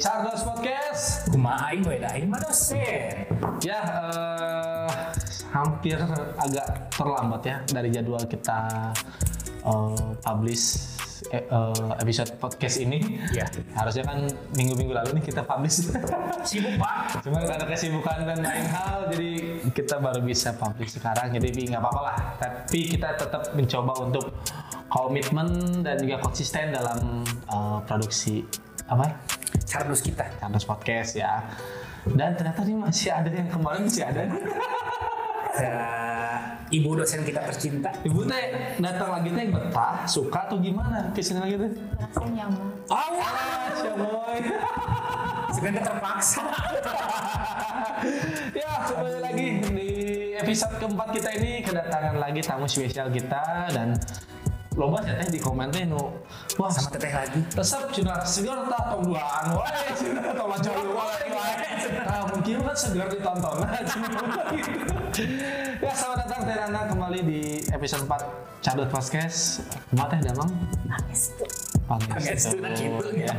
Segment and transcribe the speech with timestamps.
[0.00, 1.28] Charles Podcast.
[1.28, 3.28] Kumaha aing we aing mah dosen.
[3.60, 4.88] Ya, eh,
[5.52, 6.00] hampir
[6.40, 8.96] agak terlambat ya dari jadwal kita
[9.60, 10.88] eh, publish
[11.28, 11.44] eh,
[12.00, 13.20] episode podcast ini.
[13.36, 13.44] Ya.
[13.76, 14.24] Harusnya kan
[14.56, 15.92] minggu-minggu lalu nih kita publish.
[16.48, 17.20] Sibuk Pak.
[17.20, 19.30] Cuma ada kesibukan dan lain hal, jadi
[19.68, 21.28] kita baru bisa publish sekarang.
[21.36, 22.16] Jadi nggak apa-apa lah.
[22.40, 24.32] Tapi kita tetap mencoba untuk
[24.88, 27.20] komitmen dan juga konsisten dalam
[27.52, 28.48] uh, produksi
[28.88, 29.14] apa ya?
[29.70, 30.26] Cardus kita.
[30.42, 31.46] Candos Podcast ya.
[32.02, 34.26] Dan ternyata nih masih ada yang kemarin masih ada.
[35.54, 36.36] Eh,
[36.82, 37.94] ibu dosen kita tercinta.
[38.02, 41.70] Ibu teh datang lagi teh betah, suka atau gimana ke sini lagi teh?
[42.02, 42.66] Rasa nyaman.
[42.90, 44.38] Oh, Ah, Syaboy.
[45.54, 46.42] sebenarnya terpaksa.
[48.58, 49.88] ya kembali lagi di
[50.34, 53.94] episode keempat kita ini kedatangan lagi tamu spesial kita dan
[54.80, 56.00] loba ya teh di komen teh nu
[56.56, 57.36] wah Sama teteh lagi.
[57.52, 61.54] resep cina segar tak tong duaan wae cina tong lancar wae wae
[62.08, 63.60] nah mungkin kan segar ditonton
[65.84, 69.64] ya selamat datang Teh Nana kembali di episode 4 Cadot Podcast.
[69.88, 70.20] Kumaha teh?
[70.20, 70.48] Damang
[70.84, 71.44] Pangestu.
[71.88, 72.56] Pangestu.
[72.60, 73.32] Dan gitu, ya.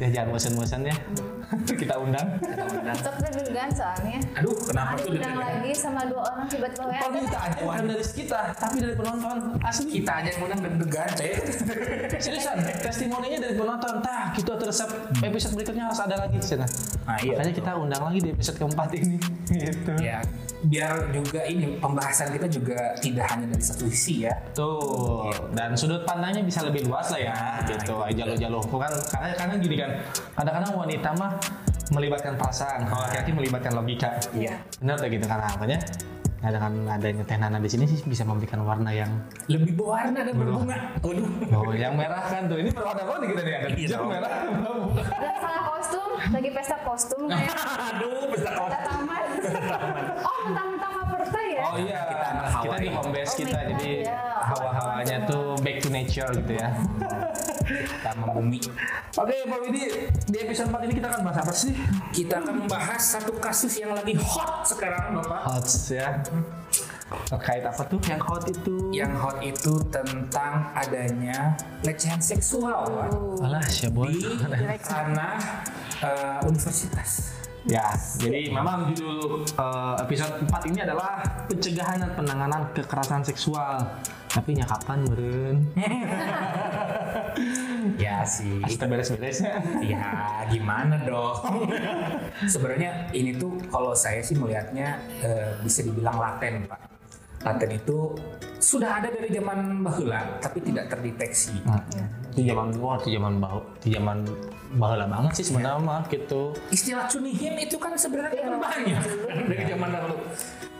[0.00, 0.96] ya jangan bosan-bosan ya
[1.80, 2.26] kita undang
[2.94, 4.18] Sok deg-degan soalnya.
[4.38, 5.60] Aduh, kenapa tuh undang deg-degan?
[5.60, 7.00] lagi sama dua orang tiba-tiba ya.
[7.04, 9.36] Kalau kita aja bukan dari kita, tapi dari penonton.
[9.60, 9.90] Asli.
[10.00, 11.32] Kita aja yang undang deg-degan, teh.
[12.24, 13.94] Seriusan, testimoninya dari penonton.
[14.04, 14.90] Tah, gitu atau resep
[15.22, 16.36] episode berikutnya harus ada lagi.
[16.44, 16.66] Cina.
[17.04, 19.16] Nah, iya, Makanya kita undang lagi di episode keempat ini.
[19.44, 19.92] Gitu.
[20.00, 20.24] Ya,
[20.64, 24.32] biar juga ini pembahasan kita juga tidak hanya dari satu sisi ya.
[24.56, 27.36] Tuh, dan sudut pandangnya bisa lebih luas lah ya,
[27.68, 28.00] gitu.
[28.16, 29.90] Jalur-jalur kan, karena karena gini kan,
[30.32, 31.32] kadang-kadang wanita mah
[31.90, 34.08] melibatkan perasaan, kalau laki-laki melibatkan logika.
[34.32, 34.56] Iya.
[34.78, 35.78] Benar tuh gitu kan, makanya
[36.38, 39.08] kadang adanya teh nana di sini sih bisa memberikan warna yang
[39.48, 40.76] Lebih berwarna dan berbunga.
[41.00, 41.24] Waduh.
[41.50, 42.60] Oh, yang merah kan tuh.
[42.60, 43.52] Ini berwarna apa nih kita nih?
[43.54, 44.30] Ada Iya hijau, merah.
[44.92, 47.56] Udah salah kostum, lagi pesta kostum kayak
[47.96, 48.82] Aduh, pesta pesta kostum.
[48.84, 49.22] taman.
[50.24, 51.62] Oh, mentang-mentang Maperta ya?
[51.64, 52.26] Oh iya, Kita
[52.60, 54.20] kita, di home base Oh, kita, jadi ya.
[54.42, 56.68] hawa-hawanya tuh back to nature gitu ya.
[58.04, 58.60] Kita membumi.
[59.16, 59.88] Oke, Pak Widi,
[60.28, 61.72] di episode 4 ini kita akan bahas apa sih?
[62.12, 65.40] Kita akan membahas satu kasus yang lagi hot sekarang, Bapak.
[65.48, 66.20] Hot ya.
[67.32, 68.92] Terkait apa tuh yang hot itu?
[68.92, 73.08] Yang hot itu tentang adanya pelecehan seksual Pak.
[73.40, 74.04] Alah, siapa?
[74.04, 74.20] di
[74.84, 75.40] ranah
[76.04, 77.32] eh, universitas.
[77.64, 77.88] Ya,
[78.20, 83.80] jadi memang judul eh, episode 4 ini adalah pencegahan dan penanganan kekerasan seksual.
[84.34, 85.56] Tapi nya kapan meren?
[88.00, 88.64] Ya sih.
[88.64, 89.60] Kita beres-beresnya.
[89.84, 91.36] Ya gimana dong?
[92.48, 96.80] Sebenarnya ini tuh kalau saya sih melihatnya eh, bisa dibilang laten pak.
[97.44, 98.16] Laten itu
[98.56, 101.60] sudah ada dari zaman bahula tapi tidak terdeteksi.
[101.68, 101.84] Nah,
[102.32, 104.24] itu zaman wah itu zaman bau itu zaman
[104.80, 109.02] bahala banget sih sebenarnya mah gitu Istilah cunihin itu kan sebenarnya kan banyak
[109.52, 110.16] dari zaman dahulu.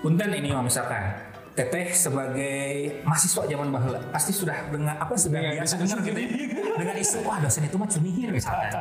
[0.00, 5.78] Punten ini misalkan Teteh sebagai mahasiswa zaman bahula pasti sudah dengan apa sudah Dengan biasa
[5.78, 6.20] isu-isu dengar gitu
[6.82, 8.74] dengan isu wah dosen itu mah cunihin misalkan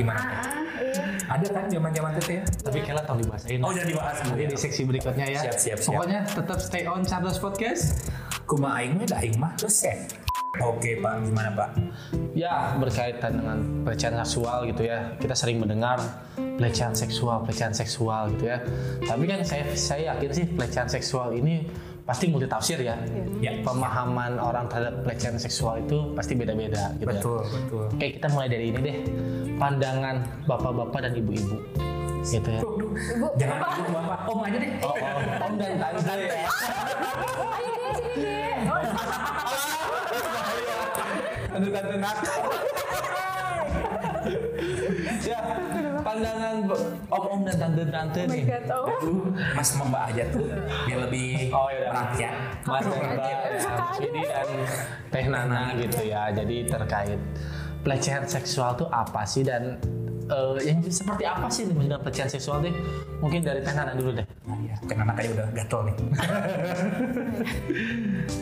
[0.00, 0.20] gimana?
[0.24, 0.32] Ah,
[0.80, 1.04] iya.
[1.28, 2.44] Ada kan zaman zaman teteh ya?
[2.64, 5.88] tapi kalian tau dibahasain Oh jadi dibahas nanti di seksi berikutnya ya Siap, siap, siap.
[6.00, 8.08] pokoknya tetap stay on Charles Podcast
[8.48, 10.08] Kuma aing mah da aing mah dosen.
[10.64, 11.70] Oke Pak, gimana Pak?
[12.34, 16.02] ya berkaitan dengan pelecehan seksual gitu ya kita sering mendengar
[16.58, 18.58] pelecehan seksual pelecehan seksual gitu ya
[19.06, 21.70] tapi kan saya saya yakin sih pelecehan seksual ini
[22.04, 22.96] pasti multitafsir ya.
[23.40, 23.52] Ya.
[23.64, 27.16] pemahaman orang terhadap pelecehan seksual itu pasti beda-beda gitu ya.
[27.16, 27.40] Betul.
[27.96, 28.96] Oke kita mulai dari ini deh.
[29.56, 31.56] Pandangan bapak-bapak dan ibu-ibu.
[32.24, 32.60] Gitu ya.
[32.60, 34.70] Ibu, Jangan ibu bapak, om aja deh.
[34.80, 35.92] Oh, oh, om dan tante.
[35.92, 38.56] ayo deh sini deh.
[41.52, 41.68] Tante.
[41.68, 41.96] Tante.
[42.00, 42.40] Nakal.
[46.14, 46.56] Pandangan
[47.10, 48.44] om-om dan tante-tante my nih.
[48.70, 48.86] Oh.
[48.86, 49.22] Aduh,
[49.54, 50.46] Mas sama Mbak aja tuh
[50.86, 51.88] biar lebih Oh, iya.
[51.90, 52.34] rakyat.
[52.64, 53.38] Mas dan Mbak, Rakyat.
[54.14, 54.48] ya, dan
[55.10, 56.22] Teh Nana gitu ya.
[56.30, 57.20] Jadi terkait
[57.82, 59.76] pelecehan seksual tuh apa sih dan
[60.28, 62.74] eh, yang seperti apa sih nih dengan pelecehan seksual deh?
[63.20, 64.26] Mungkin dari Teh Nana dulu deh.
[64.44, 65.94] Nah, ya, tadi udah gatel nih.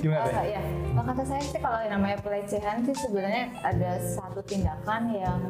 [0.02, 0.62] Gimana Oh ya,
[0.93, 5.40] kalau kata saya sih kalau yang namanya pelecehan sih sebenarnya ada satu tindakan yang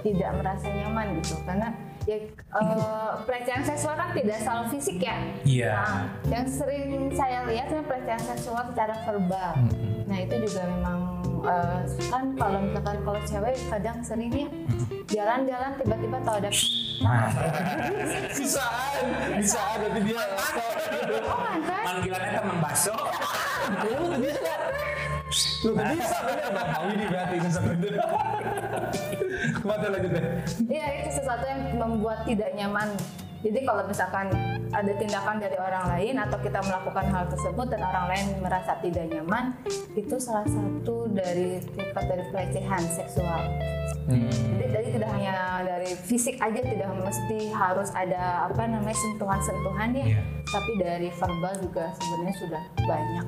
[0.00, 1.68] tidak merasa nyaman gitu karena
[2.08, 5.16] ya eh, pelecehan seksual kan tidak selalu fisik ya.
[5.44, 5.72] Iya.
[5.76, 6.02] Nah,
[6.32, 9.52] yang sering saya lihat kan pelecehan seksual secara verbal.
[10.10, 14.48] Nah itu juga memang eh, kan kalau misalkan kalau cewek kadang seringnya
[15.10, 16.50] jalan-jalan tiba-tiba tahu ada
[17.00, 17.32] Nah,
[18.28, 19.04] Bisaan,
[19.40, 22.92] bisaan berarti dia oh kan panggilannya teman baso.
[25.64, 28.00] Lu nggak bisa bener Bang Mawi nih berarti ini seperti itu.
[29.56, 30.24] Ke mana lanjut deh.
[30.68, 32.88] Iya itu sesuatu yang membuat tidak nyaman.
[33.40, 34.28] Jadi kalau misalkan
[34.68, 39.08] ada tindakan dari orang lain atau kita melakukan hal tersebut dan orang lain merasa tidak
[39.08, 39.56] nyaman,
[39.96, 43.40] itu salah satu dari tingkat dari pelecehan seksual.
[44.10, 50.04] Jadi dari tidak hanya dari fisik aja tidak mesti harus ada apa namanya sentuhan-sentuhan ya,
[50.12, 50.22] Iya.
[50.44, 53.24] tapi dari verbal juga sebenarnya sudah banyak.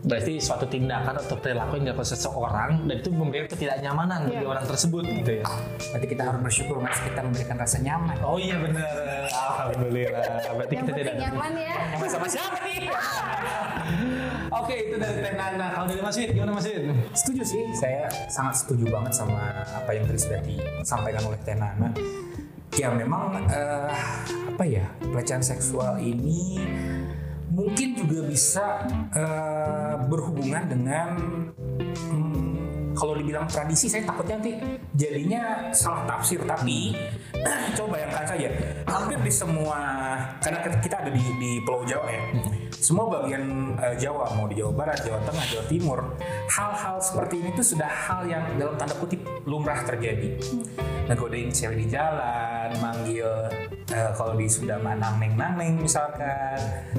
[0.00, 4.48] Berarti suatu tindakan atau perilaku yang dilakukan seseorang dan itu memberikan ketidaknyamanan bagi Iya.
[4.48, 5.46] orang tersebut gitu ya.
[5.92, 8.16] Berarti kita harus bersyukur mas kita memberikan rasa nyaman.
[8.22, 8.88] Oh iya benar.
[9.28, 10.24] Alhamdulillah.
[10.56, 11.14] Berarti Yang kita tidak.
[11.20, 11.74] nyaman ya.
[11.92, 12.88] Nyaman sama siapa nih?
[14.50, 15.66] Oke itu dari Teh Nana.
[15.70, 16.82] Kalau dari Mas Wid gimana Mas Wid?
[17.14, 20.40] Setuju sih, saya sangat setuju banget sama apa yang tadi sudah
[21.00, 21.88] disampaikan oleh Teh Nana.
[22.76, 23.92] Ya memang eh,
[24.52, 26.60] apa ya pelecehan seksual ini
[27.50, 28.84] mungkin juga bisa
[29.16, 31.08] eh, berhubungan dengan
[31.80, 32.59] hmm,
[33.00, 34.52] kalau dibilang tradisi saya takutnya nanti
[34.92, 36.44] jadinya salah tafsir.
[36.44, 36.92] Tapi
[37.80, 38.48] coba bayangkan saja
[38.84, 39.80] hampir di semua
[40.44, 42.22] karena kita ada di, di Pulau Jawa ya.
[42.76, 45.98] Semua bagian eh, Jawa mau di Jawa Barat Jawa Tengah Jawa Timur
[46.48, 50.36] hal-hal seperti ini tuh sudah hal yang dalam tanda kutip lumrah terjadi.
[51.08, 53.26] Ngegodain cewek di jalan manggil
[53.90, 56.56] eh, kalau di Sunda mah nang neng nang neng misalkan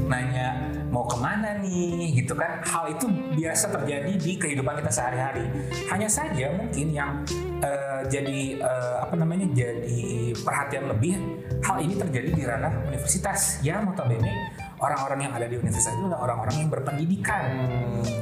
[0.10, 0.58] nanya
[0.92, 2.20] mau ke mana nih?
[2.20, 2.60] Gitu kan.
[2.62, 3.06] Hal itu
[3.38, 5.46] biasa terjadi di kehidupan kita sehari-hari
[5.92, 7.12] hanya saja mungkin yang
[7.60, 11.20] eh, jadi eh, apa namanya jadi perhatian lebih
[11.60, 13.60] hal ini terjadi di ranah universitas.
[13.60, 17.44] Ya notabene orang-orang yang ada di universitas itu adalah orang-orang yang berpendidikan.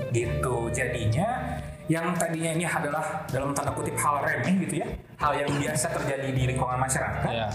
[0.10, 0.56] Gitu.
[0.74, 4.88] Jadinya yang tadinya ini adalah dalam tanda kutip hal remeh gitu ya.
[5.22, 7.50] Hal yang biasa terjadi di lingkungan masyarakat Iya.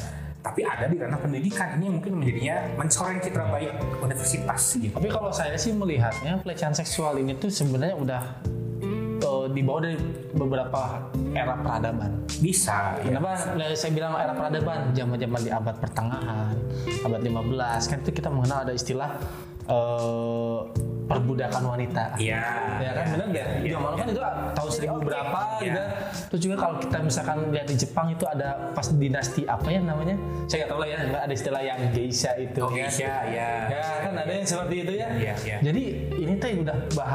[0.44, 1.80] tapi ada di ranah pendidikan.
[1.80, 3.72] Ini mungkin menjadinya mencoreng citra baik
[4.04, 4.92] universitas gitu.
[4.92, 8.22] Tapi kalau saya sih melihatnya pelecehan seksual ini tuh sebenarnya udah
[9.24, 9.96] eh, dibawa dari
[10.30, 10.80] beberapa
[11.32, 12.12] era peradaban.
[12.34, 13.08] bisa ya.
[13.08, 13.30] Kenapa
[13.72, 14.92] saya bilang era peradaban?
[14.92, 16.54] Zaman-zaman di abad pertengahan,
[17.00, 19.10] abad 15 kan itu kita mengenal ada istilah
[19.64, 20.58] eh,
[21.04, 22.16] perbudakan wanita.
[22.16, 22.40] Iya.
[22.80, 23.46] Ya kan benar nggak?
[23.60, 24.22] Di zaman dulu kan itu
[24.54, 25.60] tahun seribu berapa Iya.
[25.60, 25.80] gitu.
[26.32, 30.16] Terus juga kalau kita misalkan lihat di Jepang itu ada pas dinasti apa ya namanya?
[30.48, 30.98] Saya nggak tahu lah ya.
[31.20, 32.60] Ada istilah yang geisha itu.
[32.60, 32.88] Oh, ya.
[32.88, 33.50] geisha, ya.
[33.68, 35.08] Ya kan ada yang seperti itu ya.
[35.12, 35.56] Iya, iya.
[35.60, 35.84] Jadi
[36.34, 37.12] ini tuh udah bah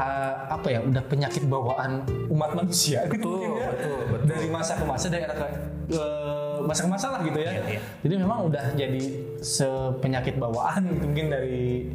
[0.48, 0.80] apa ya?
[0.80, 2.00] Udah penyakit bawaan
[2.32, 3.68] umat manusia gitu Betul, ya.
[3.76, 4.26] betul, betul.
[4.32, 5.46] Dari masa ke masa dari era ke
[5.92, 7.50] eh, masa ke masa lah gitu ya.
[7.52, 7.80] Iya, iya.
[8.04, 9.02] Jadi memang udah jadi
[9.40, 11.88] sepenyakit bawaan gitu, mungkin dari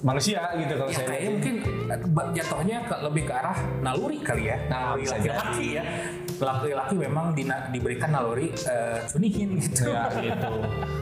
[0.00, 1.54] manusia gitu kalau Ya, saya kayaknya mungkin
[1.92, 1.98] eh,
[2.32, 5.82] jatuhnya ke, lebih ke arah naluri kali ya Nah, naluri laki-laki ya
[6.36, 8.52] laki-laki memang dina- diberikan naluri
[9.08, 10.52] cunihin gitu Ya gitu.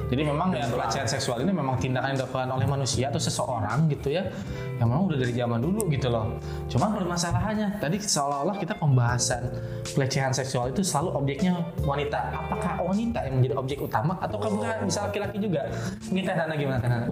[0.04, 4.14] Jadi memang ya, pelecehan seksual ini memang tindakan yang dilakukan oleh manusia atau seseorang gitu
[4.14, 4.22] ya,
[4.78, 6.38] yang memang udah dari zaman dulu gitu loh.
[6.70, 9.42] Cuma permasalahannya tadi seolah-olah kita pembahasan
[9.90, 12.30] pelecehan seksual itu selalu objeknya wanita.
[12.30, 15.68] Apakah wanita yang menjadi objek utama atau bukan bisa laki-laki juga?
[16.08, 17.06] Ini Teh Nana gimana Teh Nana?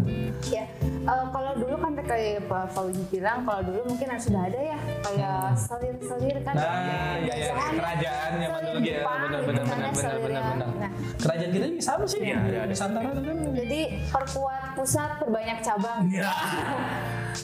[0.48, 4.78] Ya, eh, kalau dulu kan kayak Pak Fauzi bilang, kalau dulu mungkin sudah ada ya
[5.02, 6.54] kayak selir-selir kan.
[6.54, 6.62] Hmm.
[6.62, 10.56] Nah, ya, ya, Biasanya kerajaan zaman dulu ya, Jepang, benar gitu benar kan.
[10.82, 10.90] Nah,
[11.22, 12.62] Kerajaan kita ini sama sih, Iya, iya, iya.
[12.66, 13.22] Nusantara kan.
[13.54, 15.98] jadi perkuat pusat perbanyak cabang.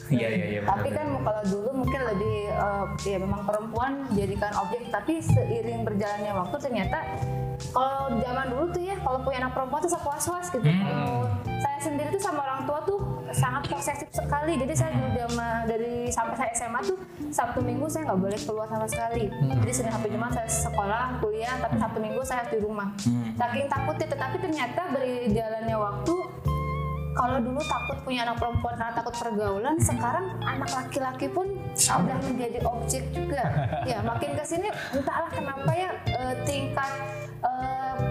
[0.09, 0.99] iya iya iya Tapi benar.
[0.99, 6.57] kan kalau dulu mungkin lebih eh, ya memang perempuan jadikan objek, tapi seiring berjalannya waktu
[6.59, 6.99] ternyata
[7.75, 10.65] kalau zaman dulu tuh ya kalau punya anak perempuan tuh was-was gitu.
[10.65, 10.83] Hmm.
[10.83, 11.15] Kalau
[11.59, 12.99] saya sendiri tuh sama orang tua tuh
[13.35, 14.57] sangat posesif sekali.
[14.57, 16.99] Jadi saya dulu zaman dari sampai saya SMA tuh
[17.29, 19.25] Sabtu Minggu saya nggak boleh keluar sama sekali.
[19.29, 19.59] Hmm.
[19.63, 22.89] Jadi Senin sampai Jumat saya sekolah, kuliah, tapi Sabtu Minggu saya harus di rumah.
[23.05, 23.35] Hmm.
[23.37, 26.15] Saking takutnya, tetapi ternyata berjalannya waktu
[27.19, 32.07] kalau dulu takut punya anak perempuan karena takut pergaulan, sekarang anak laki-laki pun Sama.
[32.07, 33.43] sudah menjadi objek juga.
[33.91, 36.93] ya, makin ke sini entahlah kenapa ya eh, tingkat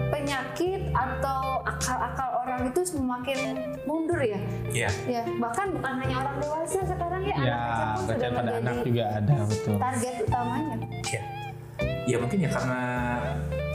[0.08, 3.38] penyakit atau akal-akal orang itu semakin
[3.84, 4.40] mundur ya.
[4.68, 4.90] Iya.
[5.06, 8.52] Ya, bahkan bukan hanya orang dewasa sekarang ya, Ya, anak kecil pun sudah berarti pada
[8.60, 9.74] anak juga ada betul.
[9.78, 10.76] target utamanya.
[11.08, 11.22] Ya.
[12.08, 12.82] ya mungkin ya karena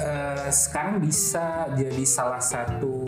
[0.01, 3.05] eh, sekarang bisa jadi salah satu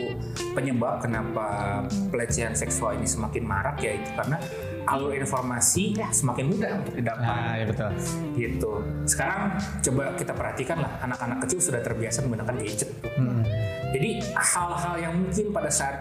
[0.54, 1.82] penyebab kenapa
[2.14, 4.38] pelecehan seksual ini semakin marak ya itu karena
[4.86, 7.90] alur informasi semakin mudah untuk didapat Nah, ya betul.
[8.38, 8.72] gitu.
[9.06, 13.12] Sekarang coba kita perhatikan lah anak-anak kecil sudah terbiasa menggunakan gadget tuh.
[13.96, 15.96] Jadi hal-hal yang mungkin pada saat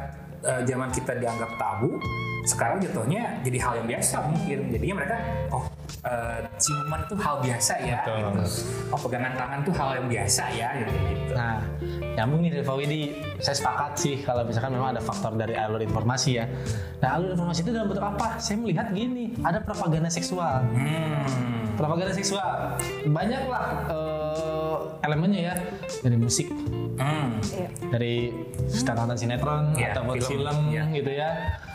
[0.44, 1.96] eh, zaman kita dianggap tabu,
[2.44, 4.58] sekarang jatuhnya jadi hal yang biasa mungkin.
[4.68, 5.16] Jadinya mereka
[5.48, 5.64] oh
[6.04, 8.00] eh, ciuman itu hal biasa ya.
[8.04, 8.18] Betul.
[8.20, 8.42] gitu.
[8.92, 10.92] Oh pegangan tangan tuh hal yang biasa ya gitu.
[10.92, 11.32] gitu.
[11.32, 11.58] Nah,
[12.14, 13.00] nyambung nih dari Fawidi,
[13.40, 16.44] saya sepakat sih kalau misalkan memang ada faktor dari alur informasi ya.
[17.00, 18.36] Nah, alur informasi itu dalam bentuk apa?
[18.38, 20.62] Saya melihat gini, ada propaganda seksual.
[20.76, 21.52] Hmm.
[21.74, 22.78] propaganda seksual
[23.10, 24.53] banyak lah eh,
[25.04, 25.54] elemennya ya
[26.00, 26.48] dari musik
[26.94, 27.42] Hmm.
[27.42, 27.68] Iya.
[27.90, 28.30] dari
[28.64, 30.46] setelan sinetron Iya, atau buat film.
[30.46, 30.84] film, Iya.
[30.94, 31.30] gitu ya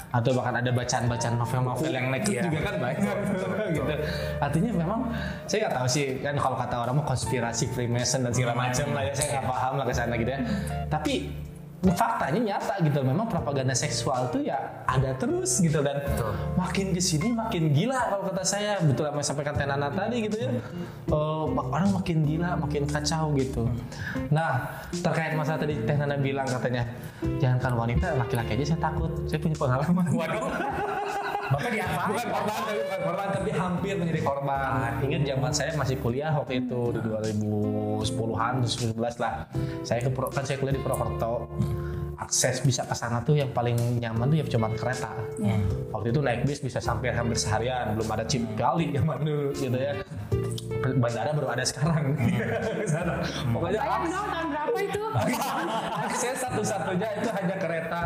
[0.09, 2.41] atau bahkan ada bacaan-bacaan novel-novel yang naked Iya.
[2.47, 3.17] juga kan banyak
[3.77, 3.93] gitu
[4.39, 4.99] artinya memang
[5.43, 9.03] saya nggak tahu sih kan kalau kata orang mau konspirasi Freemason dan segala macam lah
[9.03, 10.39] ya saya nggak paham lah ke sana gitu ya
[10.87, 11.13] tapi
[11.79, 12.99] faktanya nyata gitu.
[12.99, 16.31] Memang propaganda seksual tuh ya ada terus gitu dan Betul.
[16.59, 18.73] makin ke sini makin gila kalau kata saya.
[18.83, 20.51] Betul apa yang sampaikan Tenana tadi gitu ya.
[21.09, 23.63] Eh, orang makin gila makin kacau gitu.
[24.33, 26.83] Nah terkait masalah tadi Tenana bilang katanya
[27.39, 29.11] jangankan wanita laki-laki aja saya takut.
[29.31, 30.05] Saya punya pengalaman.
[30.11, 30.43] Waduh.
[31.49, 32.07] Bapak diapain?
[32.13, 34.91] bukan korban tapi bukan korban tapi hampir menjadi korban.
[35.01, 39.33] Ingat zaman saya masih kuliah waktu itu di 2010-an 2011 lah.
[39.81, 41.49] Saya ke kan saya kuliah di Purwokerto.
[42.19, 45.09] Akses bisa ke sana tuh yang paling nyaman tuh ya cuma kereta.
[45.95, 49.77] Waktu itu naik bis bisa sampai hampir seharian belum ada chip kali zaman dulu gitu
[49.79, 49.95] ya
[50.79, 52.15] bandara baru ada sekarang.
[52.91, 53.19] Sana.
[53.51, 55.03] pokoknya dong tahun berapa itu?
[56.07, 58.01] akses satu-satunya itu hanya kereta.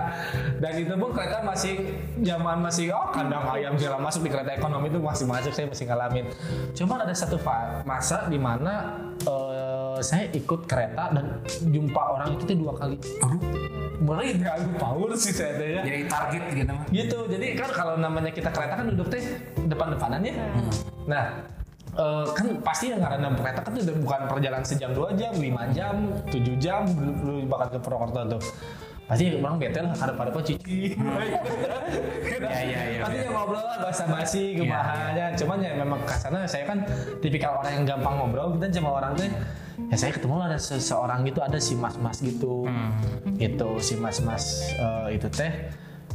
[0.57, 1.75] Dan itu pun kereta masih
[2.23, 5.85] zaman masih oh kandang ayam segala masuk di kereta ekonomi itu masih masuk saya masih
[5.89, 6.25] ngalamin.
[6.73, 7.37] Cuman ada satu
[7.83, 12.97] masa di mana eh, saya ikut kereta dan jumpa orang itu tuh dua kali.
[14.03, 17.19] Mulai diganggu power sih saya teh ya Jadi target gitu gitu.
[17.29, 19.23] Jadi kan kalau namanya kita kereta kan duduk teh
[19.69, 20.33] depan-depanan ya.
[21.07, 21.52] Nah
[21.97, 25.63] eh, kan pasti yang karena kereta kan itu udah bukan perjalanan sejam dua jam lima
[25.71, 26.85] jam tujuh jam
[27.21, 28.43] lu, bakal ke Purwokerto tuh.
[29.03, 30.79] Pasti orang bete lah ada pada cici.
[32.43, 33.25] Ya, ya, ya, pasti ya.
[33.29, 36.85] yang ngobrol lah bahasa basi kemahanya cuman ya memang kasarnya saya kan
[37.17, 39.95] tipikal orang yang gampang ngobrol kita sama orang tuh ya.
[39.97, 42.67] Saya ketemu ada seseorang gitu ada si mas-mas gitu.
[43.39, 45.71] Gitu si mas-mas eh, itu teh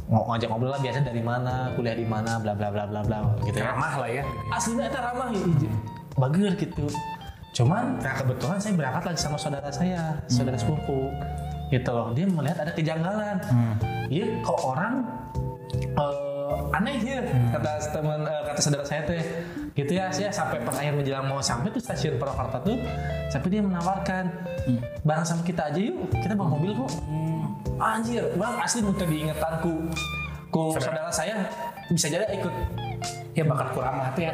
[0.09, 3.61] ngajak ngobrol lah biasa dari mana kuliah di mana bla bla bla bla bla gitu
[3.61, 3.69] ya.
[3.69, 4.23] Ramah lah ya.
[4.49, 5.67] aslinya itu ramah gitu
[6.17, 6.85] bager gitu.
[7.53, 11.13] Cuman nah kebetulan saya berangkat lagi sama saudara saya saudara sepupu
[11.69, 12.09] gitu loh.
[12.17, 13.37] Dia melihat ada kejanggalan.
[14.09, 15.05] Iya kok orang
[15.77, 17.21] eh, aneh ya
[17.53, 19.21] kata teman eh, kata saudara saya teh.
[19.77, 22.81] Gitu ya saya sampai pas akhir menjelang mau sampai tuh stasiun Purwakarta tuh
[23.29, 24.27] sampai dia menawarkan
[25.05, 26.91] bareng sama kita aja yuk kita bawa mobil kok
[27.79, 28.23] anjir.
[28.35, 29.73] Bang asli muter diingetanku.
[30.49, 31.45] Ku saudara saya
[31.87, 32.53] bisa jadi ikut.
[33.37, 34.33] Ya bakal kurang hati ya.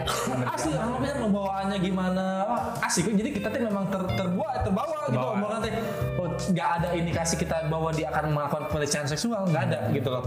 [0.49, 2.25] asli amplopnya pembawaannya gimana?
[2.47, 3.05] Wah, asik.
[3.11, 5.35] Jadi kita tuh memang ter, terbuat terbawa gitu Terbawa.
[5.37, 5.73] omongan teh.
[6.17, 10.23] Oh, nggak ada indikasi kita bahwa dia akan melakukan pelecehan seksual nggak ada gitu loh.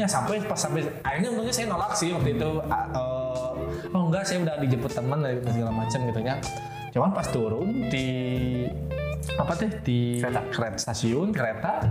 [0.00, 2.50] Ya sampai pas sampai akhirnya untungnya saya nolak sih waktu itu.
[2.62, 2.86] Eh,
[3.92, 6.34] oh enggak saya udah dijemput teman dari segala macam gitu ya.
[6.94, 8.06] Cuman pas turun di
[9.38, 9.70] apa teh?
[9.82, 10.40] Di Kereta.
[10.50, 11.86] kereta stasiun kereta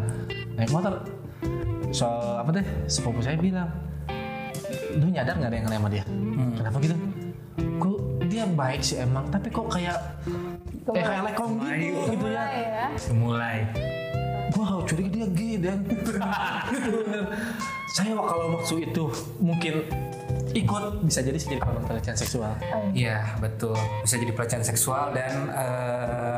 [0.55, 1.03] naik motor.
[1.91, 2.07] So
[2.39, 2.65] apa teh?
[2.87, 3.71] Sepupu saya bilang
[4.95, 6.03] lu nyadar nggak ada yang sama dia?
[6.55, 6.95] Kenapa gitu?
[7.81, 7.97] Kok
[8.31, 9.99] dia baik sih emang tapi kok kayak
[10.87, 12.87] kayak kayak lekong gitu, gitu ya.
[13.15, 13.67] Mulai ya.
[14.51, 16.11] Kalau curiga dia gay dan gitu
[17.91, 19.03] saya kalau maksud itu
[19.43, 19.83] mungkin
[20.55, 22.55] ikut bisa jadi jadi korban pelecehan seksual.
[22.95, 23.75] Iya betul.
[24.03, 26.37] Bisa jadi pelecehan seksual dan eh,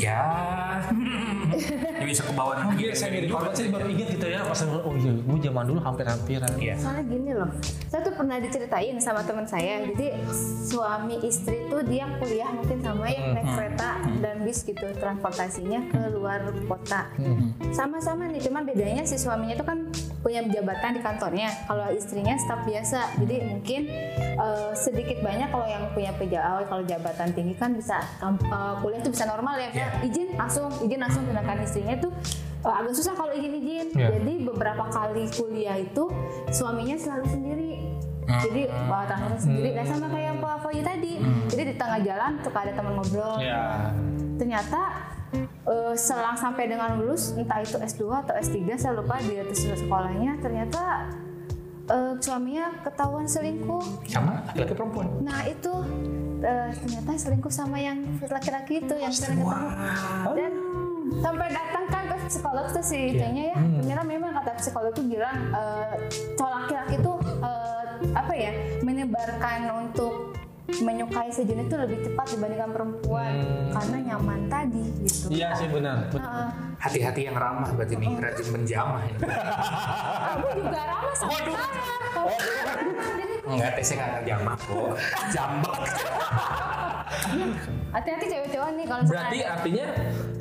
[0.00, 0.88] ya
[1.56, 2.88] ini bisa ke bawah nanti.
[2.88, 5.80] Iya, saya jadi korban sih baru ingat gitu ya pas oh iya gue zaman dulu
[5.82, 6.74] hampir-hampiran Iya.
[6.78, 7.50] Soalnya gini loh,
[7.90, 9.82] saya tuh pernah diceritain sama teman saya.
[9.82, 10.06] Jadi
[10.68, 13.90] suami istri tuh dia kuliah mungkin sama yang naik kereta
[14.22, 16.40] dan bis gitu transportasinya ke luar
[16.70, 17.10] kota.
[17.74, 19.78] Sama-sama nih, cuman bedanya si suaminya tuh kan
[20.22, 21.50] punya jabatan di kantornya.
[21.66, 23.80] Kalau istrinya staf biasa, jadi mungkin
[24.38, 29.12] eh, sedikit banyak kalau yang punya PJAW kalau jabatan tinggi kan bisa eh, kuliah tuh
[29.12, 32.12] bisa normal ya, kayak izin langsung, izin langsung sedangkan istrinya tuh
[32.62, 33.86] eh, agak susah kalau izin-izin.
[33.98, 34.08] Iya.
[34.16, 36.04] Jadi beberapa kali kuliah itu
[36.54, 37.70] suaminya selalu sendiri.
[38.22, 41.18] Jadi bawa transportasi sendiri, dan sama kayak Pak Foyi tadi.
[41.50, 43.36] Jadi di tengah jalan suka ada teman ngobrol.
[43.42, 43.90] ya
[44.38, 44.80] Ternyata
[45.66, 50.38] eh, selang sampai dengan lulus, entah itu S2 atau S3, saya lupa di atas sekolahnya.
[50.38, 51.10] Ternyata
[51.90, 54.06] eh, suaminya ketahuan selingkuh.
[54.06, 55.06] Sama laki-laki perempuan.
[55.20, 55.72] Nah itu
[56.46, 60.30] eh, ternyata selingkuh sama yang laki-laki itu yang sering ketemu.
[60.38, 60.71] Dan
[61.20, 63.58] sampai datang kan ke psikolog tuh si kayaknya ya.
[63.58, 65.94] Ternyata memang kata psikolog tuh bilang eh,
[66.34, 67.84] cowok laki-laki tuh eh,
[68.16, 70.32] apa ya menyebarkan untuk
[70.72, 73.34] menyukai sejenis itu lebih cepat dibandingkan perempuan
[73.74, 75.26] karena nyaman tadi gitu.
[75.28, 76.48] iya sih benar Heeh.
[76.80, 79.20] Hati-hati yang ramah berarti nih rajin menjamah ini.
[79.22, 81.54] aku juga ramah sama Waduh.
[81.54, 82.38] saya.
[83.14, 84.90] Jadi Enggak, teh saya nggak jamah kok.
[85.30, 85.78] Jambak.
[87.92, 89.86] hati-hati cewek-cewek nih kalau berarti artinya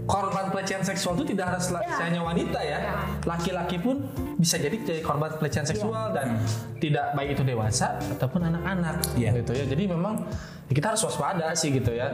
[0.10, 1.98] korban pelecehan seksual itu tidak harus Ya.
[2.02, 2.78] hanya wanita ya.
[2.82, 2.94] Ya.
[3.24, 4.06] Laki-laki pun
[4.38, 6.42] bisa jadi jadi korban pelecehan seksual dan
[6.82, 9.38] tidak baik itu dewasa ataupun anak-anak Iya.
[9.42, 9.66] gitu ya.
[9.70, 10.26] Jadi memang
[10.68, 12.10] ya kita harus waspada sih gitu ya.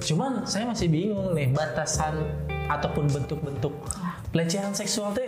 [0.00, 2.20] Cuman saya masih bingung nih batasan
[2.70, 3.72] ataupun bentuk-bentuk
[4.30, 5.26] pelecehan seksual teh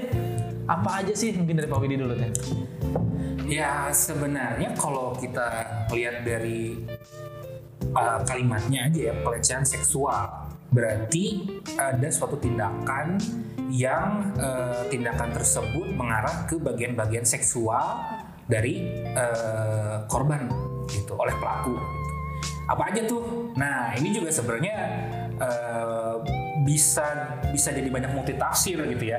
[0.70, 2.30] apa aja sih mungkin dari Pak Widi dulu teh.
[3.50, 6.78] Ya sebenarnya kalau kita lihat dari
[7.92, 10.41] uh, kalimatnya aja ya pelecehan seksual
[10.72, 13.20] berarti ada suatu tindakan
[13.72, 18.00] yang uh, tindakan tersebut mengarah ke bagian-bagian seksual
[18.44, 20.48] dari uh, korban
[20.92, 21.76] gitu oleh pelaku.
[21.76, 22.02] gitu.
[22.68, 23.52] Apa aja tuh?
[23.56, 24.76] Nah ini juga sebenarnya
[25.40, 26.20] uh,
[26.64, 29.18] bisa bisa jadi banyak multitafsir gitu ya.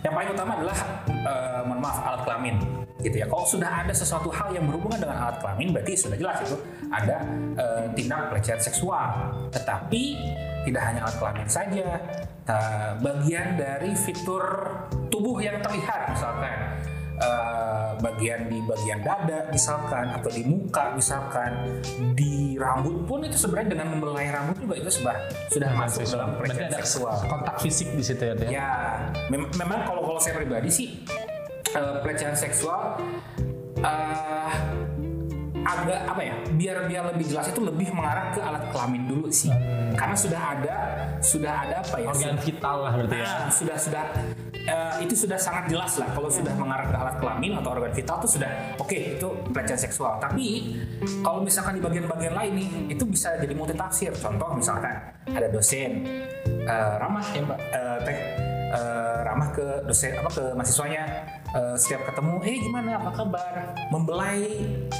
[0.00, 2.56] Yang paling utama adalah uh, mohon maaf alat kelamin
[3.04, 3.26] gitu ya.
[3.28, 6.56] Kalau sudah ada sesuatu hal yang berhubungan dengan alat kelamin berarti sudah jelas itu
[6.88, 7.16] ada
[7.58, 9.34] uh, tindak pelecehan seksual.
[9.52, 10.02] Tetapi
[10.66, 11.86] tidak hanya alat kelamin saja,
[12.44, 14.44] ta- bagian dari fitur
[15.08, 16.56] tubuh yang terlihat misalkan
[17.20, 21.80] uh, bagian di bagian dada misalkan atau di muka misalkan
[22.16, 25.16] di rambut pun itu sebenarnya dengan membelai rambut juga itu sudah
[25.48, 27.16] sudah masuk dalam pelecehan seksual.
[27.28, 28.34] kontak fisik di situ ya.
[28.48, 28.70] Ya,
[29.28, 30.88] mem- memang kalau kalau saya pribadi sih
[31.72, 33.00] eh, pelecehan seksual
[33.80, 34.50] eh,
[35.64, 36.34] agak apa ya?
[36.56, 39.52] Biar biar lebih jelas itu lebih mengarah ke alat kelamin dulu sih.
[39.94, 40.76] Karena sudah ada
[41.20, 42.08] sudah ada apa ya?
[42.12, 43.24] Organ vital lah berarti ya.
[43.24, 44.04] Nah, sudah sudah
[44.54, 48.16] eh, itu sudah sangat jelas lah kalau sudah mengarah ke alat kelamin atau organ vital
[48.24, 48.50] itu sudah
[48.80, 50.16] oke itu pelecehan seksual.
[50.22, 50.76] Tapi
[51.20, 54.12] kalau misalkan di bagian-bagian lain nih itu bisa jadi multitafsir.
[54.16, 54.94] Contoh misalkan
[55.28, 56.04] ada dosen
[56.46, 58.18] eh, ramah ya mbak eh, teh
[58.70, 61.02] eh, ramah ke dosen apa ke mahasiswanya
[61.54, 62.90] eh, setiap ketemu eh gimana?
[63.00, 63.54] Apa kabar?
[63.90, 64.42] Membelai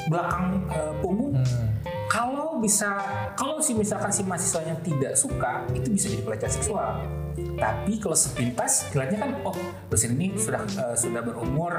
[0.08, 1.34] belakang eh, punggung.
[2.10, 2.98] Kalau bisa
[3.38, 7.19] kalau si misalkan si mahasiswanya tidak suka itu bisa jadi pelecehan seksual
[7.54, 11.72] tapi kalau sepintas kelihatannya kan oh dosen ini sudah eh, sudah berumur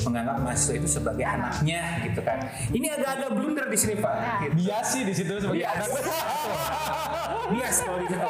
[0.00, 4.52] menganggap mahasiswa itu sebagai anaknya gitu kan ini agak-agak blunder di sini pak gitu.
[4.56, 5.76] Bias sih di situ sebagai Bias.
[5.76, 5.88] anak.
[7.52, 8.28] bias kalau di situ.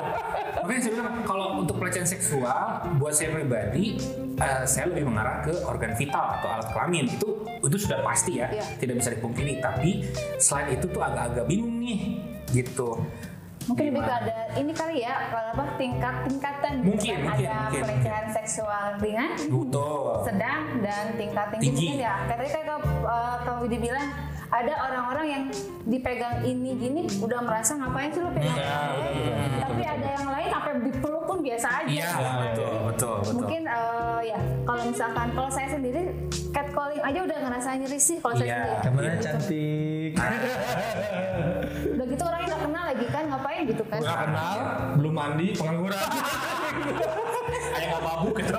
[0.57, 2.65] Makanya saya bilang kalau untuk pelecehan seksual
[2.99, 3.97] buat saya pribadi
[4.37, 7.29] eh, saya lebih mengarah ke organ vital atau alat kelamin itu
[7.63, 8.65] itu sudah pasti ya Iya.
[8.79, 10.07] tidak bisa dipungkiri tapi
[10.39, 12.01] selain itu tuh agak-agak bingung nih
[12.53, 13.03] gitu
[13.67, 14.23] Mungkin lebih ke Gimana?
[14.23, 17.23] ada ini kali ya, kalau apa tingkat tingkatan gitu Mungkin, kan.
[17.27, 21.87] mungkin, ada mungkin, pelecehan seksual ringan, betul sedang dan tingkat tinggi, Tinggi.
[21.89, 22.15] mungkin ya.
[22.25, 22.69] Katanya kayak
[23.03, 24.09] uh, Kak Widi bilang
[24.47, 25.43] ada orang-orang yang
[25.85, 29.59] dipegang ini gini udah merasa ngapain sih lu pegang Ya, ini?
[29.59, 31.89] tapi ada yang lain sampai dipeluk pun biasa aja.
[31.89, 36.15] iya betul betul betul Mungkin uh, ya kalau misalkan kalau saya sendiri
[36.49, 38.55] catcalling aja udah ngerasa nyeri sih kalau saya Iya.
[38.55, 38.79] sendiri.
[38.81, 39.21] Kamera Gitu.
[39.21, 40.13] cantik.
[41.97, 44.01] Udah gitu orangnya nggak kenal lagi kan ngapain gitu kan?
[44.01, 44.57] Nggak kenal,
[44.97, 46.01] belum mandi, pengangguran.
[47.77, 48.59] kayak nggak mabuk gitu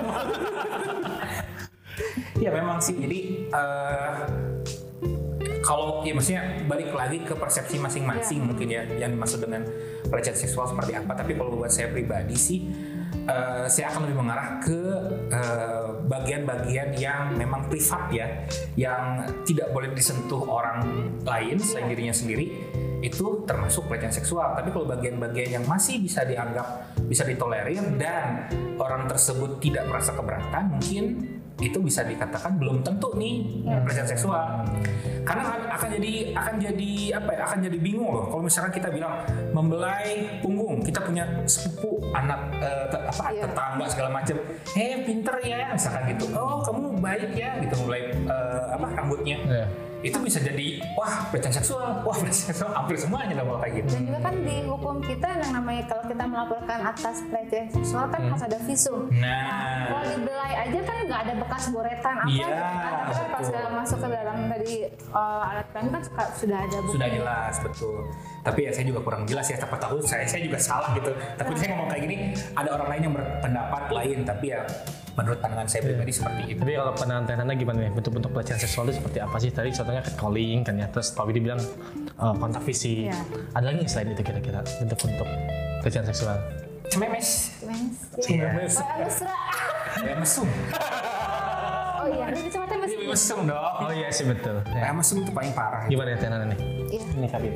[2.38, 3.18] ya memang sih jadi
[3.50, 4.22] eh,
[5.66, 9.66] kalau ya maksudnya balik lagi ke persepsi masing-masing mungkin ya yang dimaksud dengan
[10.06, 12.58] pelecehan seksual seperti apa tapi kalau buat saya pribadi sih
[13.14, 14.80] eh, saya akan lebih mengarah ke
[15.32, 18.26] eh, bagian-bagian yang memang privat ya
[18.74, 20.84] yang tidak boleh disentuh orang
[21.22, 22.48] lain selain dirinya sendiri
[22.98, 24.58] itu termasuk pelecehan seksual.
[24.58, 28.50] Tapi kalau bagian-bagian yang masih bisa dianggap bisa ditolerir dan
[28.82, 33.42] orang tersebut tidak merasa keberatan mungkin itu bisa dikatakan belum tentu nih
[33.82, 34.62] pelecehan seksual.
[35.22, 38.24] Karena akan, akan jadi akan jadi apa ya akan jadi bingung loh.
[38.26, 39.12] Kalau misalkan kita bilang
[39.52, 43.42] membelai punggung kita punya sepupu anak eh, te- apa Iya.
[43.44, 44.36] tetangga segala macam.
[44.72, 46.24] Eh pinter ya misalkan gitu.
[46.32, 49.38] Oh kamu baik ya gitu mulai eh, apa rambutnya.
[49.44, 49.66] Iya.
[49.98, 52.70] itu bisa jadi wah pelecehan seksual wah pelecehan seksual.
[52.70, 53.88] Hampir semuanya lah kalau kayak gitu.
[53.90, 58.22] Dan juga kan di hukum kita yang namanya kalau kita melaporkan atas pelecehan seksual kan
[58.22, 58.30] Hmm.
[58.30, 59.10] harus ada visum.
[59.10, 59.90] nah.
[59.90, 60.04] Kalau
[60.48, 62.72] dibelai aja kan nggak ada bekas goretan apa Iya, gitu kan.
[62.98, 64.74] Tapi kan pas sudah masuk ke dalam dari
[65.10, 66.92] uh, alat kelamin kan suka- sudah ada bukti.
[66.96, 67.98] sudah jelas betul
[68.38, 71.52] tapi ya saya juga kurang jelas ya siapa tahu saya saya juga salah gitu tapi
[71.52, 72.16] saya ngomong kayak gini
[72.54, 74.60] ada orang lain yang berpendapat lain tapi ya
[75.12, 77.92] menurut pandangan saya pribadi seperti itu Tapi kalau penantanannya gimana nih?
[77.92, 79.50] Bentuk-bentuk pelecehan seksual itu seperti apa sih?
[79.50, 80.86] Tadi contohnya catcalling kan ya.
[80.88, 83.10] Terus Pak Widi bilang eh, kontak fisik.
[83.10, 83.18] Iya.
[83.50, 85.28] Ada lagi selain itu kira-kira bentuk-bentuk
[85.80, 86.38] pelecehan seksual?
[86.88, 87.96] cememes Cemenes.
[88.16, 88.74] Cememes.
[88.78, 89.34] Oh, mesra.
[90.00, 90.48] ya mesum
[91.98, 94.62] Oh iya, ini cuma teh Ini mesum dong Oh iya sih betul.
[94.70, 96.58] ya mesum itu paling parah Gimana ya Tenana nih?
[96.88, 97.04] Iya.
[97.20, 97.52] Ini Kabit.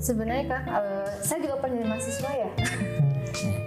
[0.00, 2.50] Sebenarnya kan eh, saya juga pernah jadi mahasiswa ya.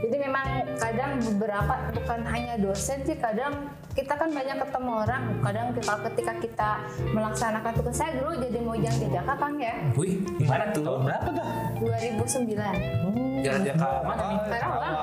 [0.07, 0.47] Jadi memang
[0.79, 6.33] kadang beberapa bukan hanya dosen sih kadang kita kan banyak ketemu orang kadang kita ketika
[6.39, 6.69] kita
[7.11, 10.87] melaksanakan tugas saya dulu jadi mojang jejaka kang ya Wih, gimana tuh?
[10.87, 11.49] Tahun berapa dah?
[11.83, 14.39] 2009 Jalan-jalan ke mana nih?
[14.47, 14.95] Karawang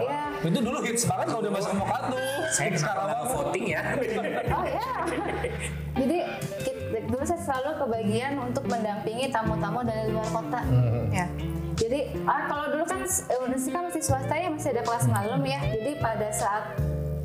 [0.00, 2.20] ya Itu dulu hits banget kalau udah masuk mokat tuh.
[2.48, 3.82] Saya nggak voting ya?
[4.48, 4.92] Oh ya.
[5.92, 6.18] Jadi
[6.88, 10.60] dulu saya selalu kebagian untuk mendampingi tamu-tamu dari luar kota.
[11.12, 11.26] Ya.
[11.78, 15.40] Jadi ah, kalau dulu kan eh, Universitas kan masih swasta ya masih ada kelas malam
[15.46, 15.60] ya.
[15.62, 16.64] Jadi pada saat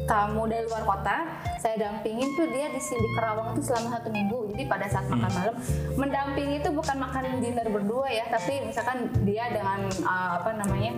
[0.03, 1.25] tamu dari luar kota,
[1.63, 4.39] saya dampingin tuh dia di sini di Kerawang itu selama satu minggu.
[4.51, 5.55] Jadi pada saat makan malam,
[5.95, 10.91] mendampingi itu bukan makan dinner berdua ya, tapi misalkan dia dengan ah, apa namanya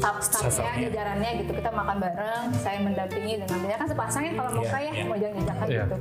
[0.00, 2.44] staff-staffnya, jajarannya gitu kita makan bareng.
[2.56, 5.04] Saya mendampingi dengan dia kan sepasang ya kalau mau kaya iya.
[5.04, 5.84] mau jangan-jangan Iya.
[5.84, 5.96] gitu.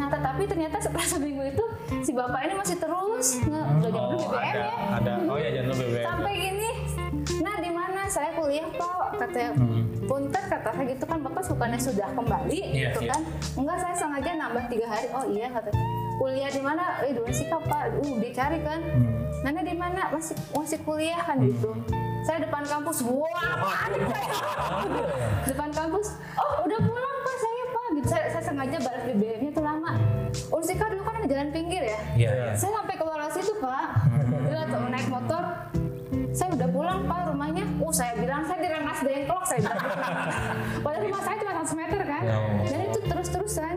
[0.00, 1.64] Nah tetapi ternyata setelah seminggu itu
[2.00, 4.72] si bapak ini masih terus nge dulu Oh, BBM ada, ya.
[4.96, 5.12] ada.
[5.28, 6.04] Oh ya jangan BBM.
[6.08, 6.70] Sampai gini,
[7.44, 9.20] nah di mana saya kuliah pak?
[9.20, 9.50] Katanya,
[10.08, 13.12] punten kata saya gitu kan bapak bukannya sudah kembali Iya, gitu iya.
[13.12, 13.22] kan?
[13.60, 15.08] Enggak saya sengaja nambah tiga hari.
[15.12, 15.68] Oh iya kata
[16.16, 16.82] kuliah di mana?
[17.04, 17.60] Eh sih pak,
[18.00, 18.80] uh dicari kan.
[19.44, 20.08] Nana di mana?
[20.16, 21.76] Masih masih kuliah kan gitu.
[22.24, 23.88] Saya depan kampus, wah,
[25.50, 26.16] depan kampus.
[26.40, 27.59] Oh udah pulang pak saya.
[28.06, 29.92] Saya, saya sengaja balas BBM-nya tuh lama.
[30.50, 31.98] Unsika dulu kan ada jalan pinggir ya.
[32.16, 32.46] Iya, iya.
[32.56, 33.86] Saya sampai ke luar situ pak.
[34.48, 35.42] Dia tuh naik motor.
[36.30, 37.64] Saya udah pulang pak rumahnya.
[37.82, 39.82] Uh saya bilang saya di Rengas Dengklok saya bilang.
[40.84, 42.22] Padahal rumah saya cuma 100 meter kan.
[42.22, 42.64] Ya Allah.
[42.66, 43.74] Dan itu terus-terusan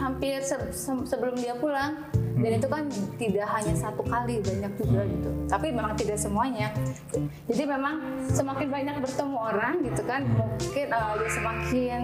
[0.00, 2.02] hampir se- se- sebelum dia pulang.
[2.32, 5.30] Dan itu kan tidak hanya satu kali banyak juga gitu.
[5.46, 6.74] Tapi memang tidak semuanya.
[7.46, 12.02] Jadi memang semakin banyak bertemu orang gitu kan, mungkin uh, semakin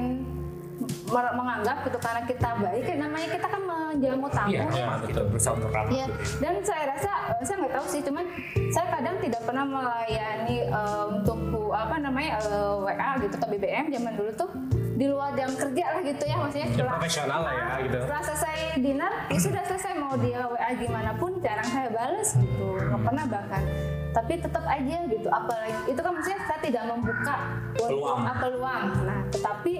[1.08, 4.84] menganggap gitu karena kita baik kan namanya kita kan menjamu tamu Iya, ya.
[4.84, 5.90] ramah gitu, berusaha untuk ramah.
[5.90, 6.06] Iya,
[6.38, 8.24] dan saya rasa eh, saya nggak tahu sih, cuman
[8.68, 13.86] saya kadang tidak pernah melayani eh, untuk bu- apa namanya eh, WA gitu atau BBM
[13.88, 14.50] zaman dulu tuh
[14.92, 17.98] di luar jam kerja lah gitu ya maksudnya Ya, setelah profesional lah ya gitu.
[18.00, 22.66] setelah selesai dinner ya sudah selesai mau dia WA gimana pun jarang saya balas gitu
[22.76, 23.62] nggak pernah bahkan
[24.10, 27.34] tapi tetap aja gitu apalagi itu kan maksudnya saya tidak membuka
[27.78, 28.20] Peluang.
[28.20, 29.72] ah, peluang nah tetapi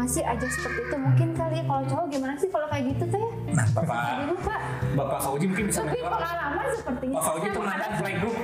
[0.00, 0.96] masih aja seperti itu.
[0.96, 3.86] Mungkin kali ya kalau cowok gimana sih kalau kayak gitu teh Nah, Bapak
[4.46, 4.60] pak
[4.94, 8.36] Bapak Fauji mungkin bisa tapi pengalaman sepertinya Pak Fauji itu mantan playgroup.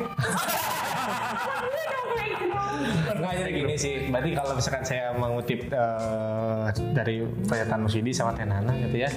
[3.16, 8.36] Nggak jadi gini sih, berarti kalau misalkan saya mengutip eh, dari pernyataan Mas Yudi sama
[8.36, 9.10] Tenana gitu ya,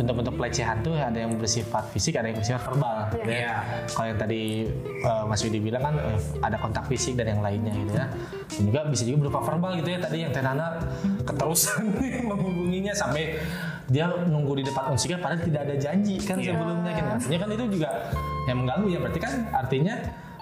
[0.00, 2.96] bentuk-bentuk pelecehan tuh ada yang bersifat fisik, ada yang bersifat verbal.
[3.12, 3.36] gitu ya.
[3.36, 3.54] Iya.
[3.92, 4.42] Kalau yang tadi
[4.82, 8.06] eh, Mas Yudi bilang kan eh, ada kontak fisik dan yang lainnya gitu ya.
[8.56, 9.98] Dan juga bisa juga berupa verbal gitu ya.
[10.00, 10.66] Tadi yang Tenana
[11.22, 11.82] keterusan
[12.30, 13.36] menghubunginya sampai
[13.86, 16.52] dia nunggu di depan Unsika padahal tidak ada janji kan Iya.
[16.52, 17.04] sebelumnya kan.
[17.16, 17.90] Artinya kan itu juga
[18.44, 18.98] yang mengganggu ya.
[18.98, 19.94] Berarti kan artinya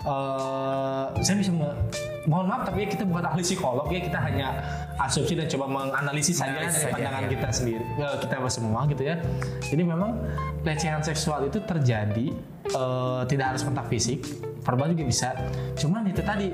[0.04, 1.76] eh saya bisa me-
[2.24, 4.48] mohon maaf tapi kita bukan ahli psikolog ya kita hanya
[4.96, 7.28] asumsi dan coba menganalisis saja dari saja, pandangan ya.
[7.32, 9.16] kita sendiri eh, kita semua gitu ya
[9.60, 10.12] jadi memang
[10.60, 12.26] pelecehan seksual itu terjadi
[12.64, 14.24] eh, tidak harus kontak fisik
[14.60, 15.28] verbal juga bisa
[15.76, 16.48] cuman itu tadi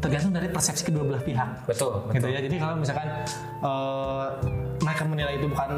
[0.00, 2.28] tergantung dari persepsi kedua belah pihak Betul, gitu betul.
[2.28, 3.08] ya jadi kalau misalkan
[3.60, 4.26] eh,
[4.80, 5.70] mereka menilai itu bukan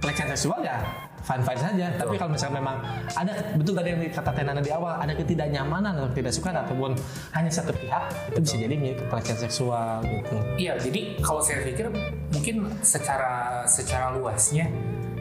[0.00, 0.80] pelecehan seksual ya
[1.24, 1.86] fine fine saja.
[1.94, 2.76] Tapi kalau misalkan memang
[3.14, 6.96] ada betul tadi yang kata Tenana di awal ada ketidaknyamanan atau tidak suka ataupun
[7.36, 8.74] hanya satu pihak itu bisa jadi
[9.06, 10.36] pelecehan seksual gitu.
[10.56, 11.92] Iya, jadi kalau saya pikir
[12.32, 14.66] mungkin secara secara luasnya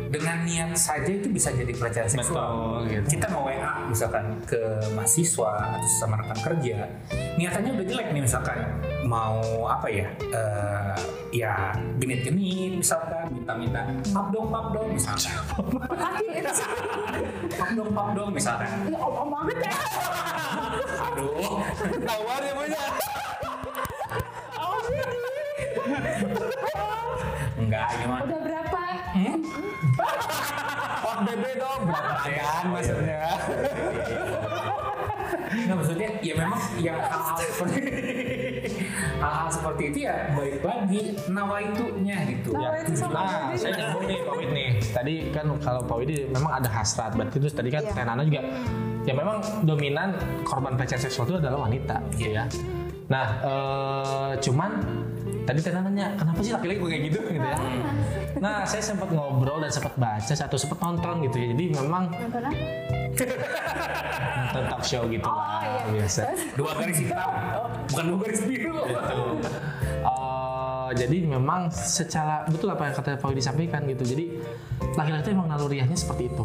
[0.10, 2.82] dengan niat saja itu bisa jadi pelecehan seksual.
[2.82, 3.08] Betul, gitu.
[3.18, 4.58] Kita mau WA misalkan ke
[4.98, 6.78] mahasiswa atau sama rekan kerja,
[7.38, 8.58] niatannya udah jelek nih misalkan
[9.06, 10.10] mau apa ya?
[10.34, 10.98] eh,
[11.30, 15.34] ya genit-genit misalkan, minta-minta pap dong, pap dong misalkan.
[17.54, 18.70] pap dong, pap dong misalkan.
[18.90, 19.74] Ya om banget ya.
[21.14, 21.62] Aduh,
[22.02, 22.82] tawar ya punya
[27.60, 28.24] enggak gimana?
[28.26, 28.80] Udah berapa?
[31.00, 33.20] Pak bebe dong berapa kan maksudnya
[35.50, 37.80] Nah maksudnya ya memang yang hal-hal seperti
[39.18, 42.54] hal-hal seperti itu ya baik lagi nawaitunya gitu.
[42.54, 44.70] Nawa itu sama Nah, saya nyambung nih Pak Wid nih.
[44.94, 47.94] Tadi kan kalau Pak Wid memang ada hasrat, berarti terus tadi kan Iya.
[47.98, 48.42] Tenana juga
[49.08, 50.14] ya memang dominan
[50.46, 52.46] korban pelecehan seksual itu adalah wanita, gitu ya.
[53.10, 54.72] Nah, eh, cuman
[55.50, 57.58] tadi Tenana nanya, kenapa sih laki-laki kok kayak gitu gitu ya?
[58.38, 61.48] Nah, saya sempat ngobrol dan sempat baca satu sempat nonton gitu ya.
[61.58, 62.54] Jadi memang Nonton apa?
[64.40, 66.06] nonton talk show gitu Oh, lah iya.
[66.06, 66.22] biasa.
[66.54, 67.30] Dua garis hitam,
[67.90, 68.78] bukan dua garis biru.
[68.86, 68.94] Eh,
[70.90, 74.04] Eh, jadi memang secara betul apa yang kata Pak Widi disampaikan gitu.
[74.18, 74.26] Jadi
[74.98, 76.44] laki-laki itu emang naluriahnya seperti itu.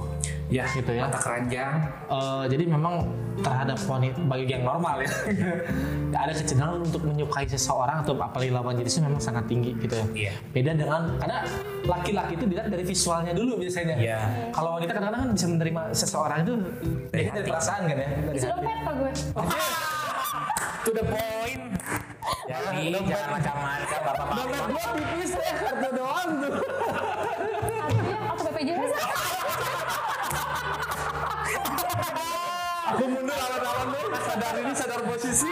[0.53, 1.09] Ya, Gitu ya.
[1.09, 1.75] Mata keranjang.
[2.13, 3.09] Eh, jadi memang
[3.41, 5.11] terhadap wanita bagi yang normal ya
[6.23, 10.07] ada kecenderungan untuk menyukai seseorang atau apalagi lawan jenisnya memang sangat tinggi gitu ya.
[10.15, 10.33] Iya.
[10.55, 11.39] Beda dengan karena
[11.89, 13.97] laki-laki itu dilihat dari visualnya dulu biasanya.
[13.99, 14.19] Iya.
[14.55, 16.53] Kalau wanita kadang-kadang kan bisa menerima seseorang itu
[17.11, 18.09] dari, dari perasaan kan ya.
[18.13, 18.73] Dari hati.
[18.85, 19.13] pak gue.
[20.85, 21.34] To the point.
[22.55, 24.35] Jadi jangan macam-macam bapak-bapak.
[24.39, 26.55] Dompet gua tipis ya kartu doang tuh.
[27.85, 28.93] Aduh, atau BPJS.
[32.95, 34.05] Aku mundur alat-alat deh.
[34.23, 35.51] Sadar ini sadar posisi.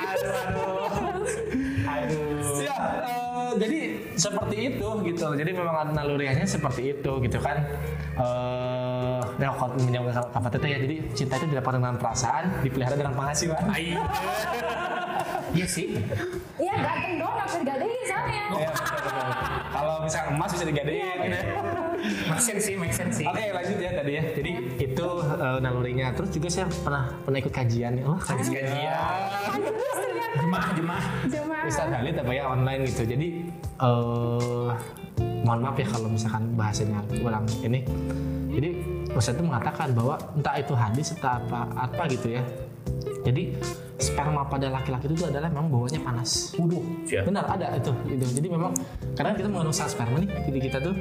[1.82, 2.30] Aduh.
[2.62, 3.80] Ya, eh, jadi
[4.22, 5.26] seperti itu gitu.
[5.34, 7.58] Jadi memang naluriahnya seperti itu gitu kan.
[8.14, 10.78] Eh, ya kalau menyambung sama Kak Fatih ya.
[10.78, 13.62] Jadi cinta itu didapatkan dengan perasaan, dipelihara dengan penghasilan.
[13.66, 13.98] Ai.
[15.52, 16.00] Iya sih.
[16.56, 18.44] Iya ganteng doang nggak bisa digadein soalnya.
[18.56, 19.28] Ya, betul.
[19.72, 21.36] Kalau misalnya emas bisa digadein gitu.
[21.36, 21.62] ya.
[22.02, 23.26] Make sense sih, make sense sih.
[23.28, 24.24] Oke lanjut ya tadi ya.
[24.32, 26.06] Jadi itu eh, nalurinya.
[26.16, 27.92] Terus juga saya pernah pernah ikut kajian.
[28.06, 28.64] Oh kajian.
[28.64, 31.04] Terus ternyata Jemaah, jemaah.
[31.28, 31.64] jemaah.
[31.68, 33.04] Ustaz Halid apa ya online gitu.
[33.04, 33.28] Jadi
[33.82, 34.68] eh
[35.42, 37.84] mohon maaf ya kalau misalkan bahasanya kurang ini.
[38.52, 38.70] Jadi
[39.12, 42.42] Ustaz itu mengatakan bahwa entah itu hadis entah apa apa gitu ya.
[43.22, 43.54] Jadi
[44.02, 46.56] sperma pada laki-laki itu adalah memang bawahnya panas.
[46.58, 46.82] Waduh.
[47.06, 47.22] Siap.
[47.28, 48.24] Benar ada itu gitu.
[48.42, 48.72] Jadi memang
[49.14, 50.96] karena kita mengandung sel sperma nih di kita tuh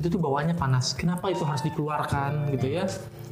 [0.00, 0.96] itu tuh bawahnya panas.
[0.96, 2.84] Kenapa itu harus dikeluarkan gitu ya?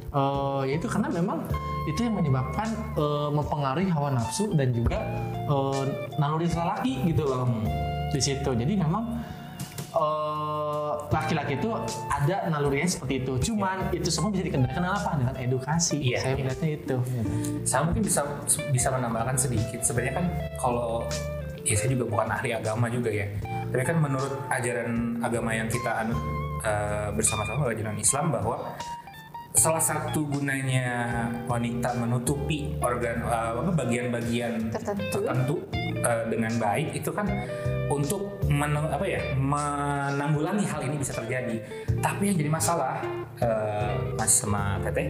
[0.09, 1.45] Eh ya itu karena memang
[1.85, 4.97] itu yang menyebabkan eh, mempengaruhi hawa nafsu dan juga
[5.45, 5.83] eh,
[6.17, 7.45] naluri lelaki gitu loh
[8.09, 8.49] di situ.
[8.49, 9.21] Jadi memang
[9.93, 11.69] eh, laki-laki itu
[12.09, 13.53] ada nalurinya seperti itu.
[13.53, 15.13] Cuman itu semua bisa dikendalikan apa?
[15.13, 16.01] Dengan edukasi.
[16.01, 16.41] Iya, Saya iya.
[16.41, 16.97] melihatnya itu.
[17.05, 17.29] gitu.
[17.65, 18.21] Saya mungkin bisa
[18.73, 19.79] bisa menambahkan sedikit.
[19.85, 20.25] Sebenarnya kan
[20.57, 21.05] kalau
[21.61, 23.29] ya saya juga bukan ahli agama juga ya.
[23.69, 26.17] Tapi kan menurut ajaran agama yang kita anut
[26.65, 28.73] eh, bersama-sama ajaran Islam bahwa
[29.53, 35.09] salah satu gunanya wanita menutupi organ apa bagian-bagian Tertentu.
[35.09, 35.55] tertentu
[35.99, 37.25] eh, dengan baik itu kan
[37.89, 41.57] untuk men- apa ya menanggulangi hal ini bisa terjadi.
[41.97, 43.01] Tapi yang jadi masalah
[43.41, 45.09] eh, Mas sama Teteh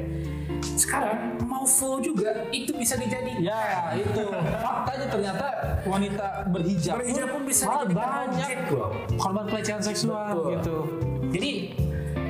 [0.76, 4.28] sekarang mau full juga itu bisa dijadi Ya itu
[4.60, 5.48] faktanya ternyata
[5.88, 8.50] wanita berhijab, Berhijab pun bisa malah dijadikan banyak
[9.20, 10.52] korban pelecehan seksual Betul.
[10.56, 10.78] gitu.
[11.36, 11.52] Jadi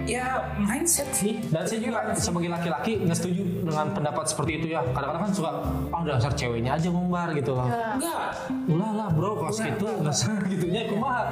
[0.06, 1.42] ya mindset sih.
[1.50, 4.82] Dan saya juga sebagai laki-laki nggak setuju dengan pendapat seperti itu ya.
[4.92, 5.52] Kadang-kadang kan suka,
[5.92, 7.68] ah dasar ceweknya aja ngumbar gitu loh.
[7.68, 8.22] Enggak.
[8.70, 11.24] Ulah lah bro, kalau Enggak, gitu dasar gitunya kumaha.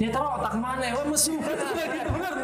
[0.00, 1.52] Ya taruh otak mana ya, mesum gitu.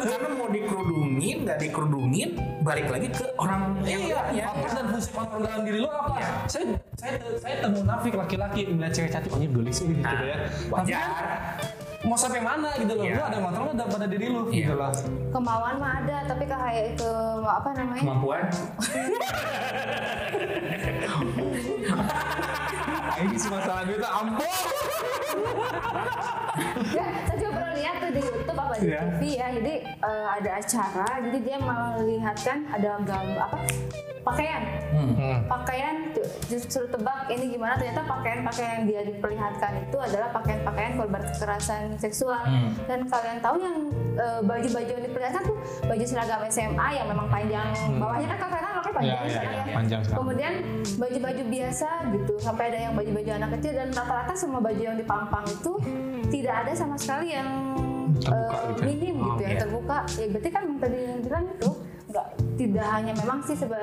[0.07, 2.29] Karena mau dikerudungin, nggak dikerudungin,
[2.61, 4.45] balik lagi ke orang Iya, ya.
[4.53, 6.45] otak dan fungsi kontrol dalam diri lo apa?
[6.45, 10.37] Saya saya saya temu nafik laki-laki melihat cewek cantik, oh ini gelis gitu Nah, ya.
[10.69, 11.23] Tapi wajar.
[12.07, 13.03] Mau sampai mana gitu loh?
[13.03, 13.15] Iya.
[13.19, 14.71] Lu ada kontrol ada pada diri lu Iya.
[14.71, 14.91] gitu loh.
[15.29, 17.11] Kemauan mah ada, tapi kayak itu
[17.43, 18.01] apa namanya?
[18.01, 18.43] Kemampuan.
[23.17, 24.45] Ini sih masalah duit ampun.
[26.93, 27.05] Ya,
[27.87, 28.99] lihat tuh di YouTube apa di Iya.
[28.99, 29.47] TV ya.
[29.55, 33.57] Jadi eh, ada acara, jadi dia melihatkan ada gambar apa?
[34.27, 34.61] Pakaian.
[34.91, 35.39] Hmm.
[35.47, 36.11] Pakaian
[36.51, 42.43] justru tebak ini gimana ternyata pakaian-pakaian yang dia diperlihatkan itu adalah pakaian-pakaian korban kekerasan seksual.
[42.43, 42.75] Hmm.
[42.83, 43.77] Dan kalian tahu yang
[44.19, 45.55] eh, baju-baju yang diperlihatkan tuh
[45.87, 49.07] baju seragam SMA yang memang panjang bawahnya kan kakak kan pakai panjang Hmm.
[49.07, 49.75] Iya, iya, sekarang iya, ya.
[49.79, 50.19] panjang sekarang.
[50.19, 50.53] Kemudian
[50.97, 55.45] baju-baju biasa gitu sampai ada yang baju-baju anak kecil dan rata-rata semua baju yang dipampang
[55.47, 55.71] itu
[56.27, 57.49] tidak ada sama sekali yang
[58.17, 58.85] Terbuka eh, gitu ya?
[58.87, 59.61] minim Oh, gitu yang iya.
[59.61, 59.97] terbuka.
[60.15, 61.69] Ya berarti kan yang tadi yang bilang itu
[62.07, 63.81] nggak tidak hanya memang sih seba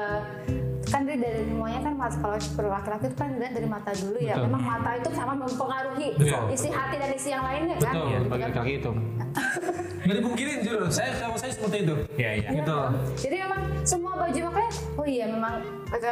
[0.84, 4.44] kan dari, dari semuanya kan kalau laki-laki itu kan dilihat dari mata dulu ya Betul.
[4.46, 6.44] memang mata itu sama mempengaruhi Betul.
[6.52, 8.48] isi hati dan isi yang lainnya kan Betul, Gitu bagi kan.
[8.52, 8.90] laki-laki itu.
[10.04, 11.94] Nggak dipungkirin jujur, saya sama saya seperti itu.
[12.14, 12.48] Iya, iya.
[12.52, 12.60] Iya.
[12.60, 12.88] Gitu loh.
[13.16, 15.54] Jadi memang semua baju makanya oh iya memang
[15.92, 16.10] ada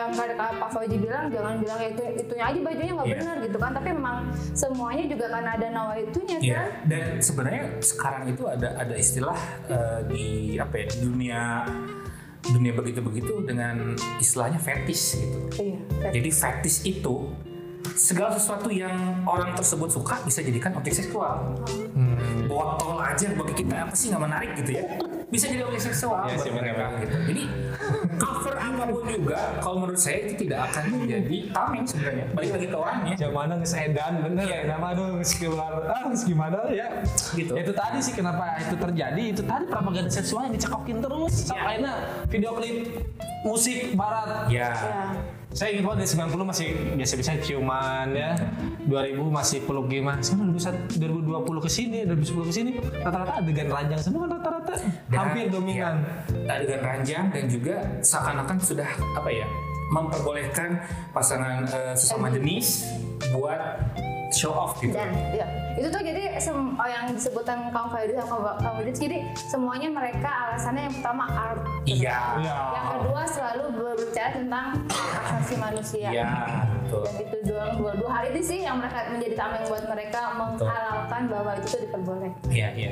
[0.60, 3.16] Pak Fauji bilang jangan bilang ya itu itunya aja bajunya nggak Iya.
[3.16, 4.16] benar gitu kan tapi memang
[4.52, 6.52] semuanya juga kan ada nawa itunya Iya.
[6.56, 6.68] kan.
[6.88, 10.24] Dan sebenarnya sekarang itu ada ada istilah eh, di
[10.56, 11.40] apa ya di dunia
[12.42, 15.38] dunia begitu-begitu dengan istilahnya fetish gitu.
[15.62, 15.78] Iya.
[16.12, 17.14] Jadi fetish itu
[17.94, 21.54] segala sesuatu yang orang tersebut suka bisa jadikan objek seksual.
[21.92, 22.48] Hmm.
[22.48, 24.84] Botol aja bagi kita apa sih nggak menarik gitu ya?
[25.32, 27.16] Bisa jadi objek seksual Iya buat sih, mereka gitu.
[27.32, 27.42] Jadi
[28.20, 32.24] cover apa pun juga, kalau menurut saya itu tidak akan menjadi tameng sebenarnya.
[32.36, 33.14] Balik lagi ke orangnya.
[33.16, 36.86] Zaman nges edan bener ya nama nges keluar ah gimana ya
[37.32, 37.52] Gitu.
[37.56, 41.80] Ya, itu tadi sih kenapa itu terjadi itu tadi propaganda seksual yang dicekokin terus sampai
[41.80, 41.94] akhirnya
[42.28, 42.76] video klip
[43.42, 44.70] musik barat Ya.
[44.70, 45.04] Ya.
[45.52, 48.32] Saya ingat banget di 90 masih biasa-biasa ciuman ya.
[48.88, 50.20] 2000 masih peluk gimana.
[50.24, 52.70] Sekarang 2020 ke sini, 2010 ke sini
[53.04, 54.74] rata-rata adegan ranjang semua kan rata-rata
[55.12, 56.00] hampir dominan.
[56.32, 59.46] ya, adegan ranjang dan juga seakan-akan sudah apa ya
[59.92, 60.80] memperbolehkan
[61.12, 62.88] pasangan eh, sesama jenis
[63.36, 63.60] buat
[64.32, 64.92] show off gitu.
[64.92, 69.18] dan ya itu tuh jadi sem- oh, yang disebutkan kaum Faidis sama kaum Faidis, jadi
[69.34, 72.16] semuanya mereka alasannya yang pertama art Iya.
[72.38, 72.56] Iya.
[72.72, 74.66] yang kedua selalu berbicara tentang
[75.18, 76.28] asasi manusia Iya,
[76.78, 77.02] betul.
[77.02, 81.22] dan itu dua, dua, dua hal itu sih yang mereka menjadi tameng buat mereka menghalalkan
[81.26, 82.90] bahwa itu tuh diperbolehkan Iya, iya.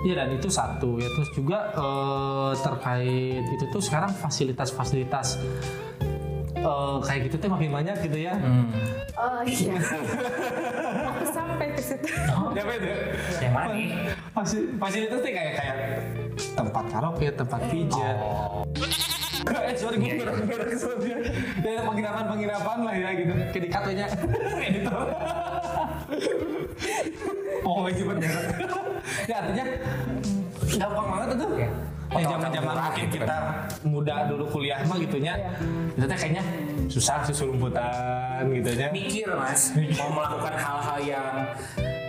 [0.00, 5.38] Iya dan itu satu ya terus juga eh, terkait itu tuh sekarang fasilitas-fasilitas
[7.04, 8.34] kayak gitu tuh makin banyak gitu ya.
[8.36, 8.68] Hmm.
[9.18, 9.74] oh iya
[11.10, 12.08] aku sampai ke situ
[12.54, 12.88] Ya apa itu?
[13.42, 13.72] Yang mana
[14.78, 15.76] Fasilitas tuh kayak kayak
[16.54, 18.16] tempat karaoke, tempat pijat.
[19.48, 21.18] eh sorry gue berak-berak sebelumnya.
[21.62, 23.32] Ya penginapan penginapan lah ya gitu.
[23.54, 24.06] Kayak di katanya
[24.62, 25.06] editor.
[27.66, 28.44] Oh cepet banget.
[29.28, 29.64] ya artinya
[30.78, 31.50] gampang banget tuh.
[31.58, 31.70] Ya.
[32.08, 33.36] Ya zaman-zaman mungkin gitu kita
[33.84, 35.34] muda dulu kuliah mah gitunya.
[35.92, 36.42] Itu teh kayaknya
[36.88, 38.88] susah susul rumputan gitu ya.
[38.88, 41.34] Mikir mas, mau melakukan hal-hal yang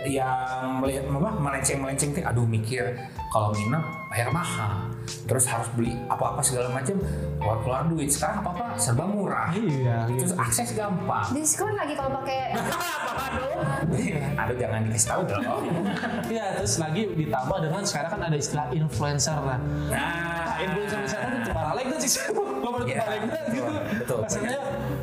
[0.08, 2.96] yang melihat apa melenceng melenceng aduh mikir.
[3.30, 4.88] Kalau nginep bayar mahal
[5.24, 6.96] terus harus beli apa-apa segala macam.
[7.36, 8.08] Keluar keluar duit.
[8.08, 9.50] Sekarang apa apa serba murah.
[9.52, 11.26] Iya, terus akses gampang.
[11.32, 12.54] Diskon lagi kalau pakai
[14.40, 14.56] aduh.
[14.56, 15.42] Jangan dikasih tahu dong.
[16.30, 19.58] Iya, terus lagi ditambah dengan sekarang kan ada istilah influencer lah.
[19.90, 20.54] nah.
[20.60, 22.10] Influencer wisata itu balik tuh sih.
[22.60, 23.72] Nggak pernah Iya, balik betul, gitu.
[23.96, 24.18] betul.
[24.20, 24.60] rasanya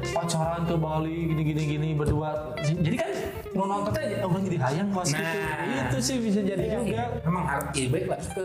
[0.07, 2.31] pacaran ke Bali gini gini gini berdua.
[2.61, 3.11] Jadi kan
[3.55, 5.17] mau nontonnya orang jadi hayang pas Nah.
[5.17, 5.39] gitu
[5.77, 7.03] itu sih bisa jadi juga.
[7.25, 8.43] memang harus ya, baik lagi ke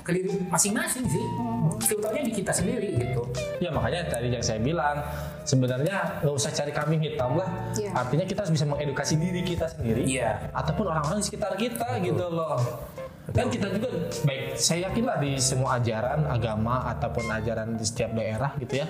[0.00, 1.24] ke diri masing-masing sih
[1.84, 3.22] filternya di kita sendiri gitu.
[3.60, 5.04] Ya makanya tadi yang saya bilang
[5.44, 7.48] sebenarnya nggak usah cari kambing hitam lah.
[7.76, 7.90] Iya.
[7.92, 10.02] artinya kita harus bisa mengedukasi diri kita sendiri.
[10.08, 10.50] Iya.
[10.56, 12.56] ataupun orang-orang di sekitar kita gitu loh.
[13.34, 13.90] Kan kita juga
[14.22, 18.86] baik saya yakin lah di semua ajaran agama ataupun ajaran di setiap daerah gitu ya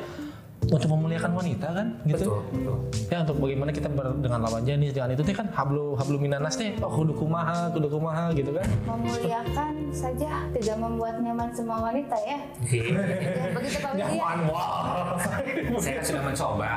[0.66, 4.90] untuk memuliakan wanita kan gitu betul betul ya untuk bagaimana kita ber, dengan lawan jenis
[4.90, 9.72] dengan itu kan hablu hablu minanas teh oh kudu kumaha kudu kumaha gitu kan memuliakan
[9.94, 12.98] saja tidak membuat nyaman semua wanita ya Iya.
[12.98, 14.06] Ya, begitu kalau dia.
[15.84, 16.68] Saya sudah mencoba.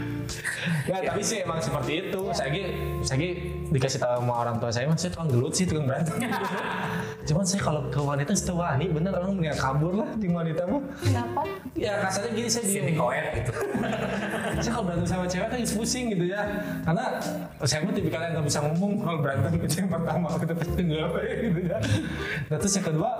[0.86, 2.20] ya tapi sih emang seperti itu.
[2.34, 2.62] Saya lagi
[3.02, 3.30] saya lagi
[3.70, 6.16] dikasih tahu sama orang tua saya mas saya tukang gelut sih tukang berantem.
[7.28, 10.82] Cuman saya kalau ke wanita itu wani bener orang mendingan kabur lah di wanita mah
[10.98, 11.40] kenapa?
[11.78, 13.52] Ya kasarnya gini saya Sini koet gitu.
[14.62, 16.42] saya kalau berantem sama cewek kan pusing gitu ya.
[16.82, 17.04] Karena
[17.62, 21.02] saya mah tipikal yang nggak bisa ngomong kalau berantem itu yang pertama kita pasti nggak
[21.06, 21.34] apa ya?
[21.46, 21.76] gitu ya.
[22.50, 23.10] Nah terus yang kedua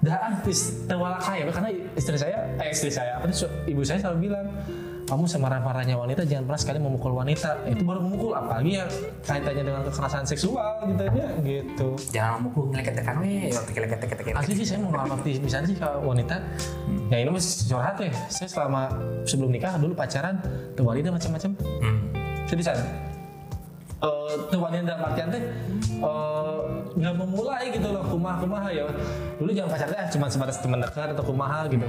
[0.00, 1.44] dah artis tewala kaya.
[1.50, 3.28] Karena istri saya eh istri saya apa
[3.68, 4.46] ibu saya selalu bilang
[5.10, 8.90] kamu semarah-marahnya wanita jangan pernah sekali memukul wanita itu baru memukul apalagi yang
[9.26, 14.32] kaitannya dengan kekerasan seksual gitu ya gitu Jangan memukul ngeleket-tekan we, waktu keleket-tekan.
[14.38, 14.92] Asli sih saya mau
[15.22, 16.36] di bisa sih ke wanita.
[17.10, 18.10] Ya ini masih curhat ya.
[18.30, 18.82] Saya selama
[19.26, 20.38] sebelum nikah dulu pacaran
[20.74, 21.50] tuh wanita macam-macam.
[21.82, 21.98] Hmm.
[22.46, 23.09] Saya di sana.
[24.00, 25.44] Eh, tuh wanita dalam artian teh
[26.00, 26.58] eh,
[26.90, 28.88] nggak memulai gitu loh kumaha kumaha ya
[29.36, 31.84] dulu jangan pacarnya cuma sebatas teman dekat atau kumaha gitu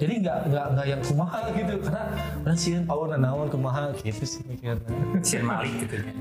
[0.00, 2.02] jadi nggak nggak nggak yang kumaha gitu karena
[2.40, 4.80] orang sih power naon kumaha gitu sih mikirnya
[5.20, 6.12] Sian Malik gitu ya.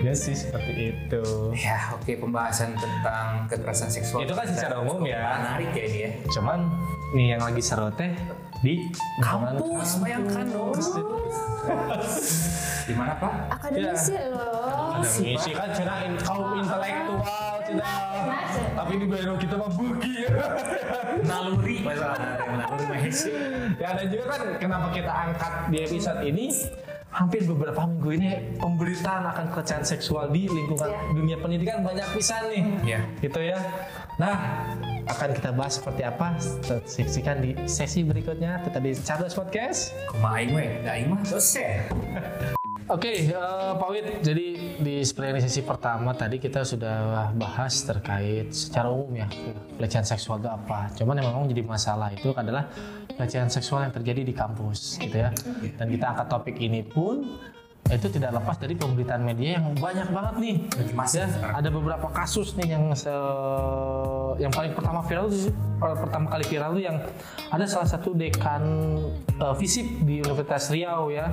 [0.04, 1.24] ya sih seperti itu
[1.56, 4.20] Ya, oke pembahasan tentang kekerasan seksual.
[4.28, 6.10] itu kan secara umum ya Menarik ya ini ya.
[6.28, 6.58] Cuman
[7.16, 8.12] nih yang lagi seru teh
[8.60, 8.80] di
[9.20, 10.72] lingkungan Kampus, bayangkan dong.
[12.84, 13.32] Di mana Pak?
[13.94, 17.90] Akademisi loh Ada misi kan cina in, kaum intelektual cina.
[18.74, 20.30] Tapi di baru kita mah buki ya.
[21.24, 21.78] Naluri
[23.78, 26.46] ya dan juga kan kenapa kita angkat di episode ini
[27.14, 31.14] hampir beberapa minggu ini pemberitaan akan pelecehan seksual di lingkungan Iya.
[31.14, 33.00] dunia pendidikan banyak pisan nih Iya.
[33.22, 33.58] gitu ya
[34.18, 34.34] nah
[35.06, 36.34] akan kita bahas seperti apa
[36.82, 42.58] saksikan di sesi berikutnya tetap di Charles Podcast Kumaha aing we, da aing mah dosen.
[42.84, 48.92] Oke, eh, Pak Wid, jadi di seperti sesi pertama tadi kita sudah bahas terkait secara
[48.92, 49.28] umum ya
[49.80, 50.92] pelecehan seksual itu apa.
[50.92, 52.68] Cuman yang memang jadi masalah itu adalah
[53.08, 55.32] pelecehan seksual yang terjadi di kampus, gitu ya.
[55.80, 57.40] Dan kita angkat topik ini pun
[57.84, 60.56] itu tidak lepas dari pemberitaan media yang banyak banget nih.
[60.92, 65.48] Masif Ya, ada beberapa kasus nih yang se- yang paling pertama viral tuh
[65.80, 66.96] pertama kali viral tuh yang
[67.48, 68.60] ada salah satu dekan
[69.40, 71.32] eh, FISIP di Universitas Riau ya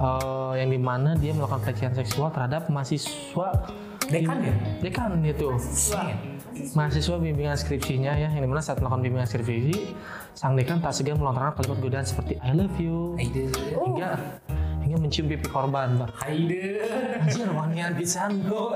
[0.00, 3.48] eh, yang di mana dia melakukan pelecehan seksual terhadap mahasiswa
[4.10, 4.54] Dekan ya?
[4.82, 5.54] dekan itu
[6.74, 9.94] mahasiswa bimbingan skripsinya ya yang di mana saat melakukan bimbingan skripsi
[10.34, 13.14] sang dekan tak segan melontarkan kalimat godaan seperti I love you.
[13.20, 14.10] Hingga
[14.82, 16.10] hingga mencium pipi korban Mbak.
[16.26, 16.82] Haide.
[17.22, 18.74] Anjir wangian pisan bro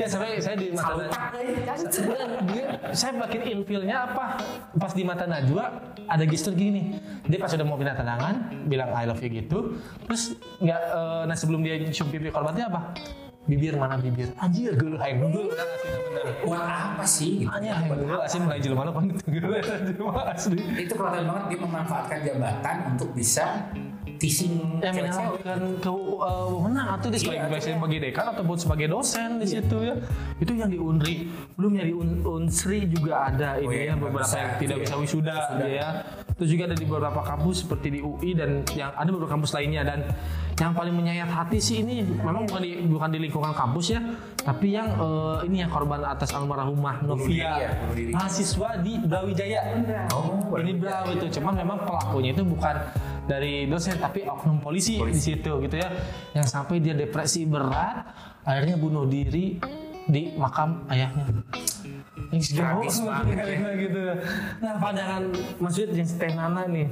[0.00, 1.04] ya sampai saya di mata
[1.92, 2.66] Sebenarnya dia,
[2.96, 4.40] saya makin ilfilnya apa?
[4.80, 8.34] Pas di mata Najwa ada gestur gini dia pas udah mau pindah tendangan
[8.66, 9.78] bilang I love you gitu.
[10.08, 12.94] Terus nggak eh, nah sebelum dia cium pipi korbannya apa?
[13.42, 14.30] Bibir mana bibir?
[14.38, 17.42] Anjir gue hayang dulu kan aslinya bener Buat apa sih?
[17.42, 17.50] Gitu.
[17.50, 20.58] anjir hayang dulu asli mulai mana panggil jelema asli.
[20.78, 23.66] Itu kelihatan banget dia memanfaatkan jabatan untuk bisa
[24.22, 29.46] teasing yang menyalahkan ke uh, atau dia sebagai, Iya, sebagai dekan ataupun sebagai dosen di
[29.50, 29.94] situ ya.
[30.38, 31.26] Itu yang di Unri.
[31.58, 34.76] Belum yang di Un- Unsri juga ada ini Oh, iya, ya beberapa bisa, yang tidak
[34.78, 34.84] iya.
[34.86, 35.88] bisa wisuda ya.
[36.38, 39.82] Terus juga ada di beberapa kampus seperti di UI dan yang ada beberapa kampus lainnya.
[39.82, 39.98] Dan
[40.54, 44.00] yang paling menyayat hati sih ini memang bukan di bukan di lingkungan kampus ya
[44.46, 47.52] tapi yang eh, ini yang korban atas almarhumah ya, Novia
[47.94, 48.12] diri.
[48.14, 49.60] mahasiswa di Brawijaya.
[50.14, 52.74] Oh, ini Brau itu cuman memang pelakunya itu bukan
[53.26, 55.88] dari dosen tapi oknum polisi, di situ gitu ya.
[56.34, 58.06] Yang sampai dia depresi berat
[58.42, 59.58] akhirnya bunuh diri
[60.06, 61.30] di makam ayahnya.
[62.34, 62.82] Yang sejauh
[63.78, 64.02] gitu.
[64.58, 65.22] Nah pandangan
[65.62, 66.86] Yud yang Teh Nana nih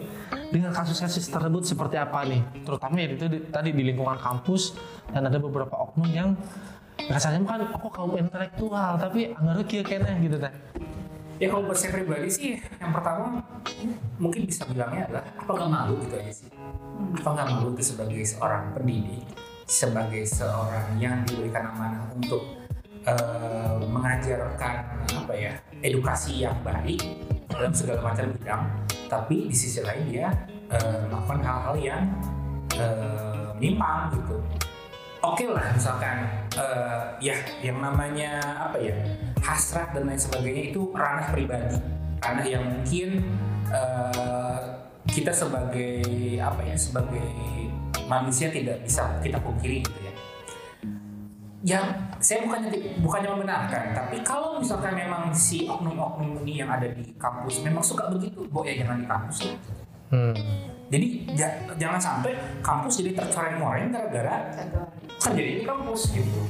[0.54, 2.42] dengan kasus-kasus tersebut seperti apa nih?
[2.62, 4.78] Terutama ya itu di- tadi di lingkungan kampus
[5.10, 6.38] dan ada beberapa oknum yang
[7.10, 10.52] rasanya kan aku kaum intelektual tapi anggarnya kia kene gitu teh
[11.40, 13.40] Ya kalau buat saya pribadi sih, yang pertama
[14.20, 16.52] mungkin bisa bilangnya adalah apa nggak malu gitu aja sih.
[17.16, 19.24] Apa nggak malu itu sebagai seorang pendidik,
[19.64, 22.44] sebagai seorang yang diberikan amanah untuk
[23.08, 27.00] eh, mengajarkan apa ya edukasi yang baik
[27.48, 28.62] dalam segala macam bidang,
[29.08, 30.28] tapi di sisi lain dia
[30.68, 32.04] eh, melakukan hal-hal yang
[32.76, 34.36] eh, menyimpang gitu.
[35.24, 38.92] Oke lah misalkan eh, ya yang namanya apa ya
[39.40, 41.76] hasrat dan lain sebagainya itu ranah pribadi
[42.20, 43.24] ranah yang mungkin
[43.72, 44.60] eh,
[45.08, 46.04] kita sebagai
[46.38, 47.24] apa ya sebagai
[48.06, 50.12] manusia tidak bisa kita pungkiri gitu ya
[51.60, 51.84] yang
[52.16, 52.72] saya bukannya
[53.04, 58.08] bukannya membenarkan tapi kalau misalkan memang si oknum-oknum ini yang ada di kampus memang suka
[58.08, 59.56] begitu bo ya jangan di kampus lah
[60.16, 60.34] hmm.
[60.88, 62.32] jadi ja- jangan sampai
[62.64, 64.48] kampus jadi tercoreng-coreng gara-gara
[65.20, 66.40] terjadi di kampus gitu.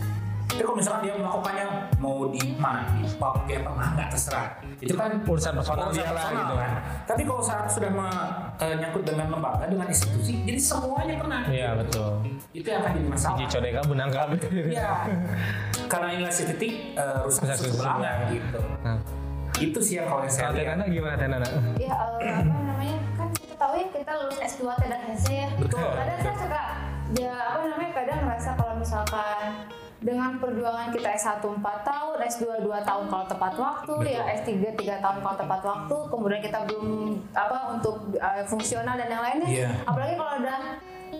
[0.61, 1.67] Tapi kalau misalkan dia melakukannya
[2.05, 4.47] mau di mana di pub kayak apa nggak terserah.
[4.77, 6.55] Itu kan Urusan personal urusan dia lah, personal gitu.
[6.61, 6.71] kan.
[7.09, 11.39] Tapi kalau saat sudah menyangkut dengan lembaga dengan institusi, jadi semuanya kena.
[11.49, 12.11] Iya betul.
[12.53, 13.39] Itu yang akan jadi masalah.
[13.41, 14.37] Ji codeka benang kabel.
[14.69, 14.91] Iya.
[15.89, 17.49] Karena inilah si titik eh, rusak
[17.81, 18.61] belanga gitu.
[18.85, 18.99] Nah,
[19.57, 20.77] Itu sih yang kalau yang saya lihat.
[20.77, 21.49] Tenana gimana Tenana?
[21.81, 25.89] ya eh, apa namanya kan kita tahu ya kita lulus S2 tidak HC ya Betul.
[25.89, 26.63] kadang saya suka
[27.17, 29.49] ya apa namanya kadang ngerasa kalau misalkan
[30.01, 35.05] dengan perjuangan kita S1 4 tahun, S2 2 tahun kalau tepat waktu, ya S3 3
[35.05, 39.49] tahun kalau tepat waktu, kemudian kita belum apa untuk eh, fungsional dan yang lainnya.
[39.49, 39.71] Iya.
[39.85, 40.61] Apalagi kalau udah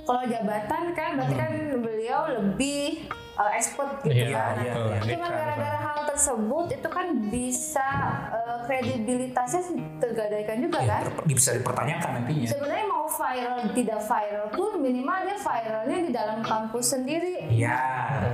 [0.09, 1.53] kalau jabatan kan berarti kan
[1.83, 3.05] beliau lebih
[3.41, 4.55] eh, expert gitu Iya, kan.
[4.59, 5.01] iya, Nah, iya.
[5.11, 7.89] Cuma gara-gara hal tersebut itu kan bisa
[8.31, 9.63] eh, kredibilitasnya
[9.97, 11.03] tergadaikan juga Ya, kan.
[11.07, 12.47] ter- bisa dipertanyakan nantinya.
[12.47, 17.49] Sebenarnya mau viral tidak viral pun minimal dia viralnya di dalam kampus sendiri.
[17.49, 17.81] Iya,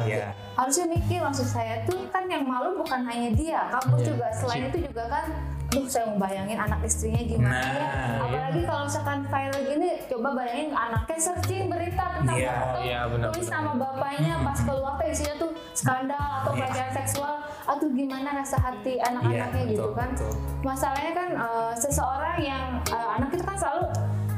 [0.04, 0.24] iya.
[0.54, 4.26] Harusnya mikir maksud saya tuh kan yang malu bukan hanya dia, kampus Iya, juga.
[4.32, 5.24] Selain itu juga kan,
[5.68, 7.88] duh saya mau bayangin anak istrinya gimana Nah, ya.
[8.22, 13.28] Apalagi kalau misalkan viral gini, coba bayangin anaknya searching berita tentang Iya, foto, iya, benar,
[13.30, 16.61] tulis nama bapaknya pas keluar tuh isinya tuh skandal atau Iya.
[16.62, 17.34] pelecehan seksual.
[17.66, 20.09] Aduh gimana rasa hati anak-anaknya Iya, gitu betul, kan?
[20.12, 20.32] betul.
[20.62, 23.82] masalahnya kan eh, seseorang yang eh, anak itu kan selalu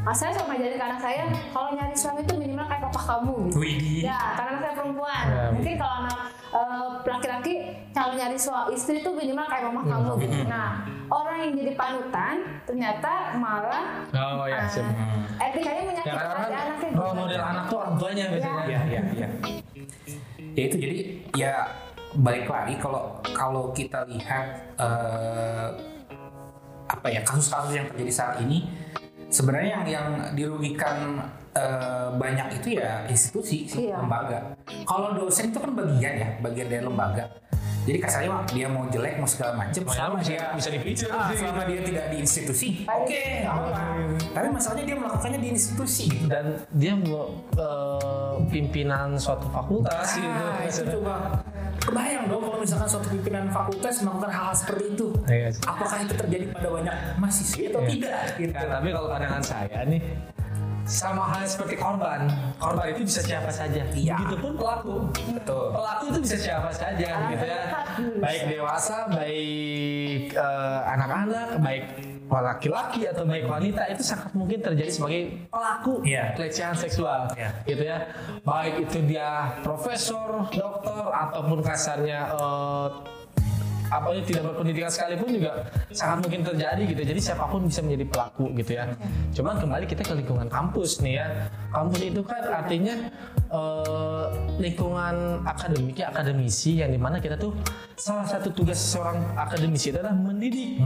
[0.08, 3.34] ah, saya sama jadi ke anak saya kalau nyari suami itu minimal kayak papa kamu
[3.44, 4.00] gitu Widih.
[4.02, 7.54] ya karena anak saya perempuan Ya, mungkin kalau anak eh, laki-laki
[7.90, 9.90] kalau nyari suami istri itu minimal kayak mama Hmm.
[9.90, 10.70] kamu gitu nah
[11.08, 12.34] orang yang jadi panutan
[12.64, 14.84] ternyata malah Oh ya, eh, sip.
[15.38, 17.18] etikanya Ya menyakitkan karena kan anaknya role gitu.
[17.18, 18.62] model anak tuh orang tuanya biasanya.
[18.64, 19.28] Iya, iya, iya.
[20.54, 20.98] Ya itu jadi
[21.34, 21.52] ya
[22.18, 25.68] balik lagi kalau kalau kita lihat eh,
[26.88, 28.64] apa ya kasus-kasus yang terjadi saat ini
[29.28, 30.96] sebenarnya yang yang dirugikan
[31.52, 34.00] eh, banyak itu ya institusi sih, Iya.
[34.00, 34.54] lembaga.
[34.84, 37.24] Kalau dosen itu kan bagian ya, bagian dari lembaga.
[37.88, 41.04] Jadi kasarnya mah dia mau jelek mau segala macam selama bisa, dia bisa dipicu.
[41.08, 43.80] Ah, selama dia tidak di institusi, oke, apa-apa.
[44.28, 46.28] Tapi masalahnya dia melakukannya di institusi gitu.
[46.28, 50.28] Dan dia mau eh, pimpinan suatu fakultas gitu.
[50.28, 51.14] Ah, itu coba
[51.82, 55.08] kebayang dong kalau misalkan suatu pimpinan fakultas melakukan hal, -hal seperti itu.
[55.26, 55.62] Iya sih.
[55.64, 57.90] Apakah itu terjadi pada banyak mahasiswa atau Iya.
[57.90, 58.20] tidak?
[58.38, 58.52] Gitu.
[58.52, 60.00] Ya, tapi kalau pandangan saya nih
[60.88, 62.20] sama halnya seperti korban.
[62.56, 63.84] Korban itu bisa siapa saja.
[63.92, 64.16] Iya.
[64.24, 64.94] Begitupun pelaku.
[65.36, 65.64] Betul.
[65.76, 67.62] Pelaku itu bisa siapa saja gitu ya.
[68.24, 71.84] Baik dewasa, baik eh, anak-anak, baik
[72.30, 76.36] laki-laki atau baik wanita itu sangat mungkin terjadi sebagai pelaku Iya.
[76.36, 77.50] pelecehan seksual Iya.
[77.64, 77.98] gitu ya
[78.42, 79.28] baik itu dia
[79.60, 82.86] profesor dokter ataupun kasarnya eh,
[83.88, 85.50] apa ya tidak berpendidikan sekalipun juga
[85.92, 87.02] sangat mungkin terjadi gitu.
[87.02, 88.84] Jadi siapa pun bisa menjadi pelaku gitu ya.
[89.32, 91.26] Cuman kembali kita ke lingkungan kampus nih ya.
[91.72, 92.94] Kampus itu kan artinya
[93.48, 94.26] eh,
[94.60, 97.56] lingkungan akademik ya akademisi yang di mana kita tuh
[97.98, 100.80] salah satu tugas seorang akademisi adalah mendidik.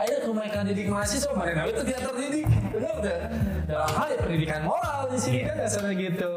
[0.00, 2.46] Ayo kebaikan didik mahasiswa mereka itu tidak terdidik.
[2.72, 3.20] Benar nggak?
[3.68, 6.30] dalam hal ya pendidikan moral di sini kan dasarnya gitu.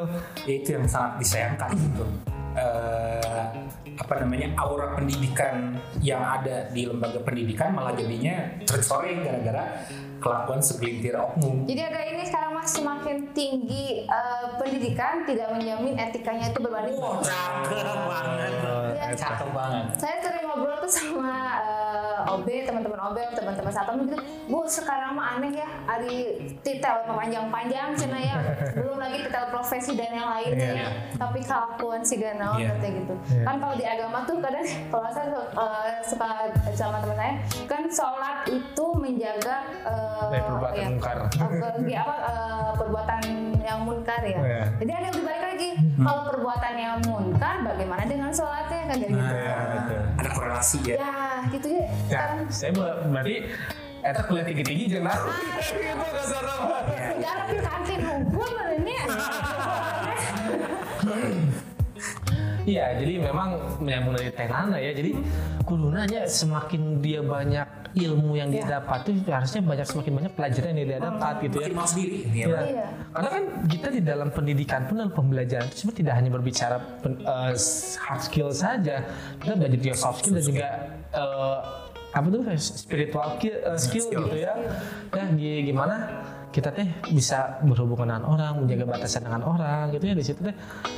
[0.43, 2.05] Ya, itu yang sangat disayangkan gitu.
[2.51, 3.47] Eh,
[3.99, 9.63] apa namanya aura pendidikan yang ada di lembaga pendidikan malah jadinya tercoreng gara-gara
[10.21, 11.65] kelakuan segelintir oknum.
[11.65, 17.17] Jadi agak ini sekarang mas semakin tinggi eh, pendidikan tidak menjamin etikanya itu berbanding Oh,
[17.19, 18.53] cakep banget.
[18.93, 19.17] Iya.
[19.17, 19.85] Cakep banget.
[19.97, 21.35] saya sering ngobrol tuh sama
[22.21, 24.17] eh, OB teman-teman OB teman-teman satam gitu.
[24.45, 26.07] Bu sekarang mah aneh ya ada
[26.61, 28.35] titel panjang-panjang cina ya.
[28.77, 30.87] Belum lagi titel profesi dan yang lainnya ya.
[31.15, 32.73] tapi kelakuan si ganau Iya.
[32.73, 33.13] katanya gitu.
[33.41, 36.27] Kan kalau di agama tuh kadang kalau saya eh, suka
[36.71, 37.33] sama teman saya
[37.65, 39.57] kan sholat itu menjaga
[40.27, 41.15] Dari perbuatan ya, mungkar.
[41.27, 43.21] apa, apa eh, perbuatan
[43.61, 44.39] yang munkar ya.
[44.41, 44.63] Iya.
[44.79, 45.69] jadi ada yang dibalik lagi.
[45.93, 48.89] Kalau perbuatan yang munkar bagaimana dengan sholatnya?
[48.89, 49.13] Kan gitu.
[49.13, 49.97] Ada
[50.51, 50.95] korelasi ya.
[50.97, 51.11] ya
[51.49, 51.87] gitu ya Ya,
[52.27, 53.35] sekarang saya ber- berarti
[54.01, 56.77] Eta kuliah tinggi-tinggi jenah Gitu kasar nama.
[57.13, 58.95] nggak ada kantin hukum ini
[62.61, 63.49] Iya, jadi memang
[63.79, 64.91] menyambung dari Tenana ya.
[64.91, 65.17] Jadi
[65.63, 70.87] kudunanya semakin dia banyak ilmu yang dia dapat tuh harusnya banyak semakin banyak pelajaran yang
[70.87, 71.67] dia dapat gitu ya.
[71.67, 72.17] Makin mau sendiri.
[72.23, 72.59] Iya, Iya.
[72.63, 72.85] Iya.
[73.11, 77.19] Karena kan kita di dalam pendidikan pun dalam pembelajaran itu sebenarnya tidak hanya berbicara pen-
[77.19, 77.51] eh,
[77.99, 79.03] hard skill saja,
[79.37, 80.67] kita belajar juga soft skill dan juga
[81.11, 81.57] eh,
[82.11, 84.21] apa tuh spiritual ki- eh, skill, Skill.
[84.25, 84.53] gitu ya.
[85.09, 86.20] Ya gi- gimana
[86.51, 90.55] kita teh bisa berhubungan dengan orang, menjaga batasan dengan orang gitu ya di situ teh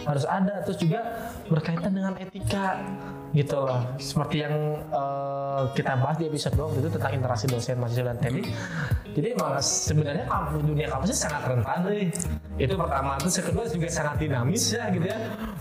[0.09, 0.99] harus ada terus juga
[1.45, 2.81] berkaitan dengan etika
[3.37, 3.81] gitu loh.
[4.01, 4.53] Seperti yang
[4.89, 8.45] eh, kita bahas di episode 2 itu tentang interaksi dosen mahasiswa dan teknik.
[9.13, 10.25] Jadi emang sebenarnya
[10.57, 12.09] dunia kampusnya sangat rentan nih.
[12.57, 15.17] Itu pertama, terus kedua juga sangat dinamis ya gitu ya.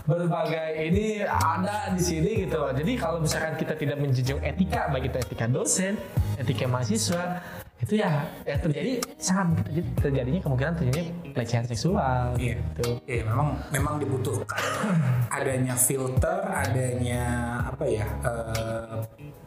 [0.09, 2.73] Berbagai ini ada di sini gitu loh.
[2.73, 5.93] Jadi kalau misalkan kita tidak menjunjung etika, baik itu etika dosen,
[6.41, 7.41] etika mahasiswa,
[7.83, 12.55] itu ya yang terjadi sangat terjadi, terjadinya kemungkinan terjadinya pelecehan seksual Iya.
[12.55, 12.87] gitu.
[13.03, 14.63] Iya, memang memang dibutuhkan
[15.37, 17.23] adanya filter, adanya
[17.65, 18.07] apa ya?
[18.23, 18.97] eh,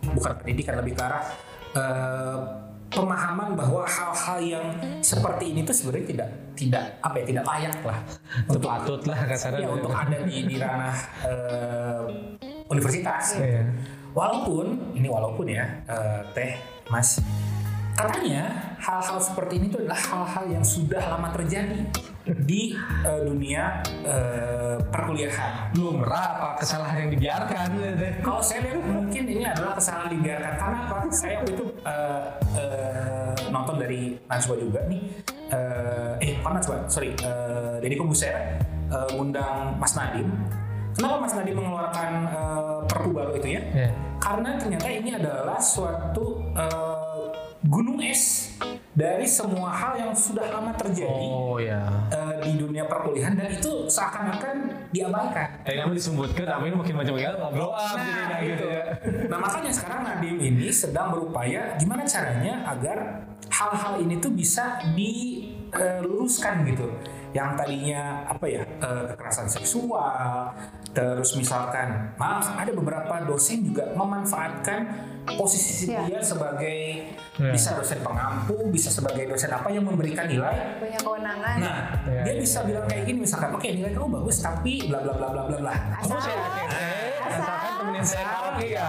[0.07, 1.25] bukan pendidikan lebih ke arah
[1.73, 2.39] eh,
[2.87, 4.67] pemahaman bahwa hal-hal yang
[5.01, 7.99] seperti ini tuh sebenarnya tidak tidak apa ya tidak layak lah
[8.49, 9.65] Itu patut lah kasarnya.
[9.65, 12.03] ya, untuk ada di, di ranah eh,
[12.67, 13.37] universitas.
[13.37, 13.65] Iya.
[14.13, 16.53] Walaupun ini walaupun ya eh, teh
[16.89, 17.21] mas
[17.97, 21.81] katanya hal-hal seperti ini tuh adalah hal-hal yang sudah lama terjadi
[22.45, 22.77] di
[23.07, 25.73] eh, dunia eh, perkuliahan.
[25.79, 27.69] lumrah apa kesalahan yang dibiarkan.
[28.21, 30.97] Kalau saya lihat mungkin ini adalah kesalahan dibiarkan karena apa?
[31.09, 32.27] Saya waktu itu eh,
[32.61, 35.03] eh, nonton dari Najwa juga nih.
[35.49, 37.17] Eh, eh bukan Najwa, sorry.
[37.17, 38.61] Eh, Deddy Kobuser
[38.93, 40.29] eh, ngundang Mas Nadim.
[40.99, 43.63] Kenapa Mas Nadim mengeluarkan eh, perpu baru itu ya?
[43.73, 43.91] Iya.
[44.19, 47.16] Karena ternyata ini adalah suatu eh,
[47.67, 48.55] gunung es
[48.91, 51.85] dari semua hal yang sudah lama terjadi Oh ya.
[52.09, 55.61] eh, di dunia perkuliahan dan itu seakan-akan diabaikan.
[55.63, 58.67] Kayak kamu disebutkan, tapi ini makin macam-macam ngobrol up Nah, gitu itu.
[58.67, 58.85] ya.
[59.29, 62.99] Nah makanya sekarang Nadim ini sedang berupaya gimana caranya agar
[63.47, 64.81] hal-hal ini tuh bisa
[65.69, 66.87] diluruskan gitu.
[67.31, 70.49] Yang tadinya apa ya eh, kekerasan seksual,
[70.91, 74.89] terus misalkan maaf ada beberapa dosen juga memanfaatkan
[75.37, 76.07] posisi Iya.
[76.07, 76.81] dia sebagai
[77.37, 77.53] Iya.
[77.53, 81.77] bisa dosen pengampu, bisa sebagai dosen apa yang memberikan nilai punya kewenangan Nah,
[82.09, 82.41] Iya, dia iya.
[82.41, 85.59] bisa bilang kayak gini misalkan, oke nilai kamu bagus tapi bla bla bla bla bla
[85.61, 85.75] bla.
[86.01, 86.41] asal saya
[87.27, 88.89] Asalkan temenin saya karaoke ya.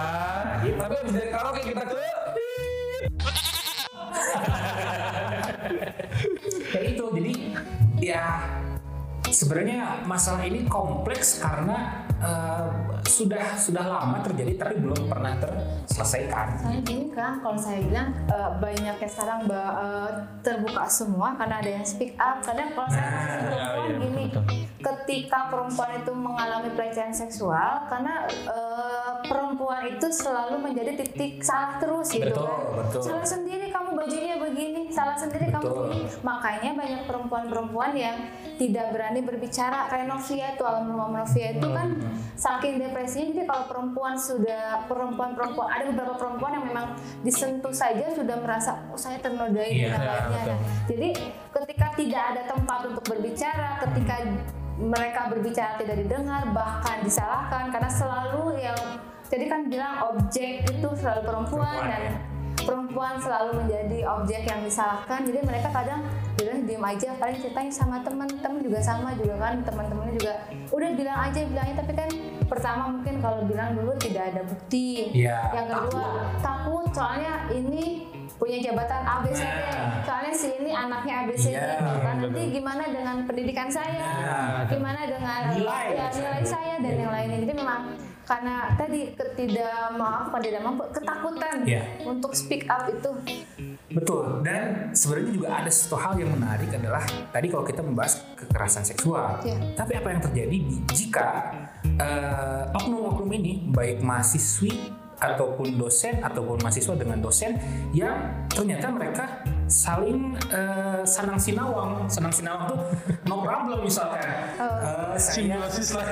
[0.62, 2.27] Tapi habis dari karaoke kita ke Kayak
[8.08, 8.24] ya
[9.28, 12.66] sebenarnya masalah ini kompleks karena eh,
[13.04, 16.46] sudah sudah lama terjadi tapi belum pernah terselesaikan.
[16.58, 20.10] Soalnya gini kan, kalau saya bilang eh, banyaknya sekarang eh,
[20.42, 22.40] terbuka semua karena ada yang speak up.
[22.40, 24.44] Kadang kalau saya Nah, masih perempuan iya, gini, betul.
[24.44, 31.76] ket- ketika perempuan itu mengalami pelecehan seksual karena eh, perempuan itu selalu menjadi titik salah
[31.78, 33.02] terus gitu Betul, kan betul.
[33.02, 35.78] salah sendiri kamu bajunya begini salah sendiri kamu Betul.
[35.84, 38.18] begini makanya banyak perempuan-perempuan yang
[38.56, 42.07] tidak berani berbicara kayak Novia itu alam rumah Novia itu kan Hmm.
[42.38, 46.88] Saking depresinya jadi kalau perempuan sudah perempuan-perempuan ada beberapa perempuan yang memang
[47.22, 50.44] disentuh saja sudah merasa oh, saya ternodai Iya, dan lainnya.
[50.54, 51.10] Nah, jadi
[51.54, 54.16] ketika tidak ada tempat untuk berbicara, ketika
[54.78, 58.80] mereka berbicara tidak didengar, bahkan disalahkan karena selalu yang
[59.28, 62.14] jadi kan bilang objek itu selalu perempuan, Perempuan, dan ya.
[62.68, 65.24] Perempuan selalu menjadi objek yang disalahkan.
[65.24, 66.04] Jadi mereka kadang
[66.36, 70.34] bilang diem aja, paling ceritanya sama teman-teman juga sama juga kan teman-temannya juga
[70.76, 72.10] udah bilang aja bilangnya tapi kan
[72.52, 75.16] pertama mungkin kalau bilang dulu tidak ada bukti.
[75.16, 76.06] Iya, Yang kedua
[76.44, 79.50] takut soalnya ini punya jabatan ABCD.
[79.68, 80.02] Nah.
[80.02, 82.16] Soalnya si ini anaknya ABCD Iya, gitu kan.
[82.20, 83.98] Nanti gimana dengan pendidikan saya?
[84.00, 84.66] Nah.
[84.66, 85.86] Gimana dengan Nilai.
[85.92, 87.38] ya, nilai saya dan yang lainnya.
[87.40, 87.82] Jadi memang
[88.24, 91.84] karena tadi ketidak maaf tidak mampu ketakutan Iya.
[92.04, 93.12] untuk speak up itu
[93.88, 94.44] Betul.
[94.44, 97.00] Dan sebenarnya juga ada satu hal yang menarik adalah
[97.32, 99.40] tadi kalau kita membahas kekerasan seksual.
[99.42, 99.58] Iya.
[99.74, 101.56] Tapi apa yang terjadi di- jika
[101.88, 107.58] eh, oknum-oknum ini baik mahasiswi ataupun dosen ataupun mahasiswa dengan dosen
[107.90, 109.26] yang ternyata mereka
[109.68, 112.80] saling eh, sanang sinawang, sanang sinawang tuh
[113.28, 114.26] no problem misalkan.
[114.58, 115.14] Oh.
[115.14, 116.06] Eh, saya Simbiosis lah.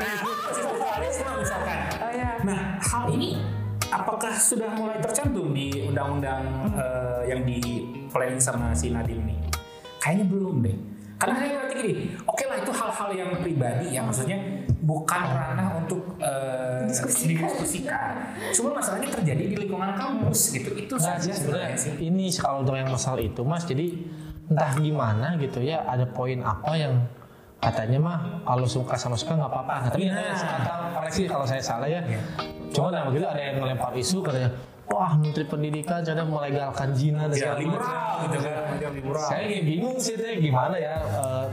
[0.53, 1.77] Simbiosis lah misalkan.
[1.97, 3.41] oh ya Nah, hal ini
[3.89, 6.45] apakah sudah mulai tercantum di undang-undang
[6.77, 7.59] eh, yang di
[8.13, 9.39] planning sama si Nadiem nih?
[9.97, 10.77] Kayaknya belum deh.
[11.15, 14.37] Karena saya berarti gini, oke lah itu hal-hal yang pribadi ya, maksudnya
[14.81, 16.83] bukan ranah untuk eh,
[17.23, 18.11] didiskusikan.
[18.51, 20.75] Cuma masalahnya terjadi di lingkungan kampus gitu.
[20.75, 21.93] Itu Nah, saja sih, sebenarnya sih.
[21.99, 23.95] ini kalau untuk yang masalah itu mas jadi
[24.45, 26.93] entah gimana gitu ya ada poin apa yang
[27.57, 31.45] katanya mah kalau suka sama suka nggak apa-apa nah, tapi ada yang kata koreksi kalau
[31.49, 31.97] saya salah ya
[32.69, 34.53] cuma nah begitu ada yang melempar isu katanya
[34.87, 38.23] wah menteri pendidikan cara melegalkan zina dan Ya, segala liberal macam.
[38.23, 39.25] gitu kan, liberal.
[39.25, 40.95] saya kayak bingung sih itu gimana ya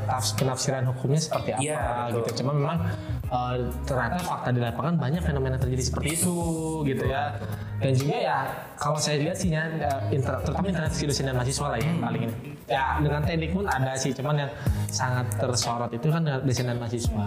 [0.05, 1.65] tafs- penafsiran hukumnya seperti apa
[2.07, 2.17] betul.
[2.21, 2.79] gitu cuma memang
[3.25, 6.37] eh, ternyata fakta di lapangan banyak fenomena terjadi seperti itu
[6.85, 7.25] gitu ya
[7.79, 8.39] dan juga ya
[8.77, 12.23] kalau saya lihat sih ya eh, inter- terutama interaksi dosen dan mahasiswa lah ya paling
[12.23, 12.35] ini
[12.67, 14.51] ya dengan teknik pun ada sih cuman yang
[14.87, 17.27] sangat tersorot itu kan dosen dan mahasiswa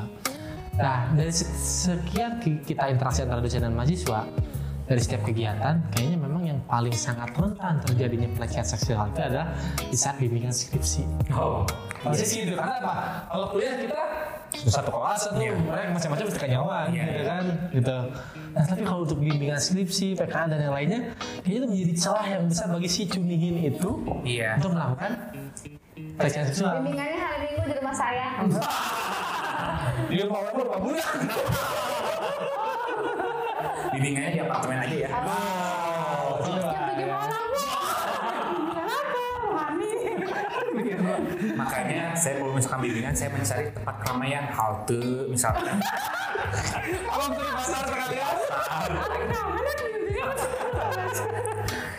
[0.76, 1.50] nah dari se-
[1.82, 4.22] sekian ki- kita interaksi antara dosen dan mahasiswa
[4.86, 9.48] dari setiap kegiatan kayaknya memang yang paling sangat rentan terjadinya pelecehan seksual itu adalah
[9.82, 11.66] di saat bimbingan skripsi Oh,
[12.00, 12.94] Pasti sih itu karena apa?
[13.28, 14.00] Kalau kuliah kita
[14.56, 15.52] sudah satu kelas tuh Iya.
[15.58, 17.24] mereka macam-macam mesti kenyawan Iya, gitu iya.
[17.26, 17.98] kan gitu.
[18.54, 21.00] Nah tapi kalau untuk bimbingan skripsi, PKA dan yang lainnya,
[21.42, 23.90] kayaknya itu menjadi celah yang besar bagi si cunihin itu
[24.22, 24.50] Iya.
[24.56, 25.12] untuk melakukan
[26.16, 26.74] pelecehan seksual.
[26.80, 28.28] bimbingannya hari minggu di rumah saya
[30.10, 31.08] Dia mau berapa bulan?
[33.96, 35.10] bimbingannya di apartemen aja ya.
[36.44, 37.44] jam tujuh malam
[38.76, 39.92] kenapa rohani
[41.56, 45.80] Makanya saya kalau misalkan bimbingan saya mencari tempat keramaian halte misalkan.
[47.08, 48.28] Kalau di pasar sekali ya.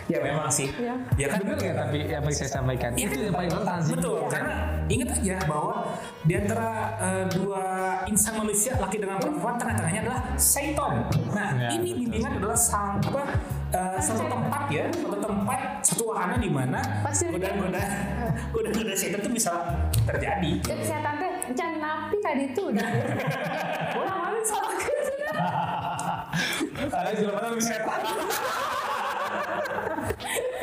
[0.06, 0.70] Ya memang sih.
[1.18, 2.90] Ya kan Benar nggak tapi apa yang saya sampaikan?
[2.94, 3.24] Iya itu kan?
[3.26, 3.92] yang paling rentan sih.
[3.98, 4.54] Betul, karena
[4.86, 5.74] ingat aja bahwa
[6.22, 7.64] di antara eh, dua
[8.06, 10.92] insan manusia laki dengan perempuan tengah-tengahnya adalah Satan.
[11.34, 13.22] Nah, Ya, ini bimbingan adalah sang apa
[13.74, 17.82] eh, satu tempat ya, satu tempat, satu wahana di mana goda-goda
[18.52, 19.52] goda-goda setan itu bisa
[20.06, 20.50] terjadi.
[20.62, 22.88] jadi saya tante can napi tadi itu udah
[23.96, 24.68] ulang malam sama
[26.86, 28.00] Ada mana lebih setan.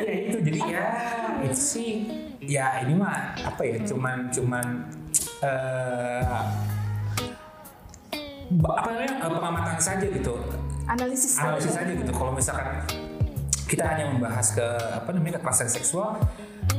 [0.02, 0.86] Ya itu jadi ya
[1.46, 1.92] itu sih
[2.42, 4.66] ya ini mah apa ya cuman cuman
[5.44, 6.40] eh
[8.60, 10.34] ba- apa namanya eh, pengamatan saja gitu.
[10.84, 12.12] Analisis analisis saja gitu.
[12.12, 12.84] Kalau misalkan
[13.64, 16.20] kita hanya membahas ke apa namanya kekerasan seksual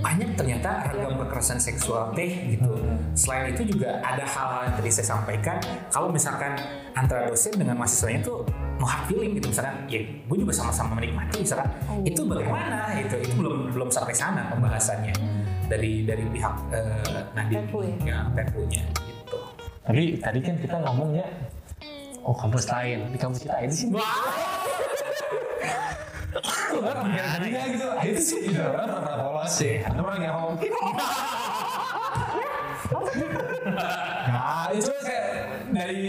[0.06, 2.78] banyak ternyata ragam kekerasan seksual teh gitu.
[3.18, 5.58] Selain itu juga ada hal-hal yang tadi saya sampaikan.
[5.90, 6.54] Kalau misalkan
[6.94, 8.46] antara dosen dengan mahasiswanya itu
[8.76, 11.70] no hard feeling gitu misalkan ya gue juga sama-sama menikmati misalkan
[12.04, 12.92] itu bagaimana?
[13.00, 15.16] Itu itu belum belum sampai sana pembahasannya
[15.72, 17.64] dari dari pihak eh, Nadiem.
[17.68, 17.96] Perpu ya?
[18.04, 19.40] ya perpunya gitu.
[19.86, 21.28] Tapi tadi kan kita ngomongnya
[22.26, 23.86] Oh kampus lain, di kampus kita ini sih
[26.76, 28.66] Orang mikir tadinya gitu, ah, itu sih gitu.
[28.66, 30.58] Orang pernah polos sih, ada orang yang ngomong.
[34.26, 35.26] Nah, itu kayak
[35.74, 36.02] dari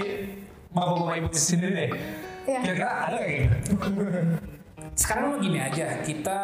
[1.16, 1.90] ibu sendiri deh
[2.47, 2.61] Iya.
[2.62, 3.72] Kira-kira ada kayak gitu?
[4.97, 6.38] sekarang gini aja kita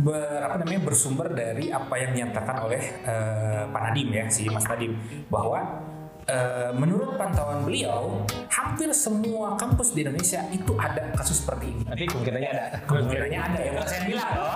[0.00, 4.64] ber, apa namanya bersumber dari apa yang dinyatakan oleh eh, Pak Nadim ya si Mas
[4.64, 4.96] Nadim
[5.28, 5.84] bahwa
[6.24, 11.82] eh, menurut pantauan beliau hampir semua kampus di Indonesia itu ada kasus seperti ini.
[11.84, 12.64] Nanti kemungkinannya ada.
[12.88, 14.54] Kemungkinannya ada ya, bukan saya bilang loh,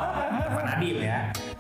[0.55, 1.19] Pak Nadiem ya.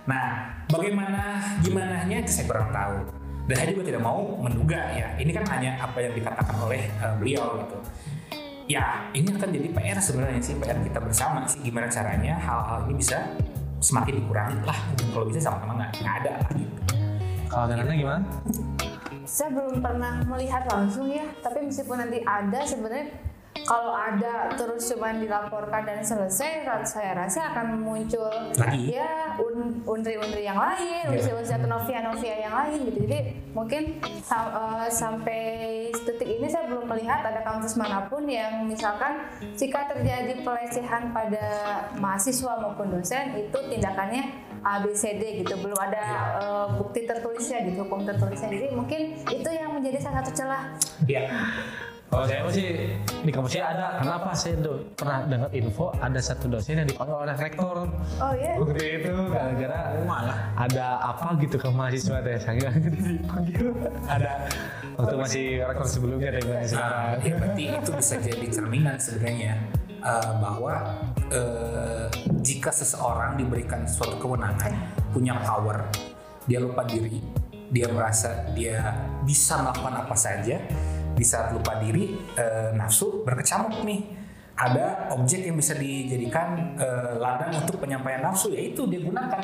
[0.08, 0.26] Nah,
[0.72, 1.22] bagaimana
[1.60, 2.96] gimana itu saya kurang tahu.
[3.44, 5.12] Dan saya juga tidak mau menduga ya.
[5.20, 7.76] Ini kan hanya apa yang dikatakan oleh eh, beliau gitu.
[8.64, 12.96] Ya, ini akan jadi PR sebenarnya sih PR kita bersama sih gimana caranya hal-hal ini
[12.96, 13.20] bisa
[13.84, 14.78] semakin dikurangi lah.
[15.12, 16.80] Kalau bisa sama-sama nggak nggak ada lah gitu.
[17.52, 18.24] Kalau Nana gimana?
[19.24, 23.08] saya belum pernah melihat langsung ya tapi meskipun nanti ada sebenarnya
[23.62, 28.92] kalau ada terus cuma dilaporkan dan selesai saya rasa akan muncul Lagi?
[28.92, 31.16] ya un- unri-unri yang lain, Iya.
[31.16, 32.98] usia-usia atau novia-novia yang lain gitu.
[33.06, 33.18] Jadi
[33.54, 33.82] mungkin
[34.20, 35.42] sam- eh, sampai
[35.94, 39.22] detik ini saya belum melihat ada kampus mana pun yang misalkan
[39.54, 41.46] jika terjadi pelecehan pada
[41.96, 46.04] mahasiswa maupun dosen itu tindakannya A B C D gitu belum ada
[46.36, 50.62] eh, bukti tertulisnya gitu hukum tertulisnya jadi mungkin itu yang menjadi salah satu celah
[51.04, 51.28] Ya,
[52.04, 52.94] Kalau saya masih
[53.26, 53.86] di kampusnya ada.
[53.98, 57.90] Kenapa saya do- pernah dengar info ada satu dosen yang dipanggil oleh rektor.
[57.90, 63.66] oh ya Waktu itu gara-gara malah ada apa gitu ke mahasiswa teh saya dipanggil.
[64.06, 64.46] Ada
[64.94, 67.18] waktu masih rektor sebelumnya dengan sekarang.
[67.18, 69.52] ya berarti itu bisa jadi cerminan sebenarnya
[69.98, 70.74] eh, bahwa
[71.34, 72.06] eh,
[72.46, 74.70] jika seseorang diberikan suatu kewenangan,
[75.10, 75.82] punya power,
[76.46, 77.18] dia lupa diri,
[77.74, 78.94] dia merasa dia
[79.26, 80.60] bisa melakukan apa saja,
[81.14, 84.00] di saat lupa diri, eh, nafsu berkecamuk nih.
[84.54, 89.40] Ada objek yang bisa dijadikan eh, ladang untuk penyampaian nafsu, yaitu dia gunakan.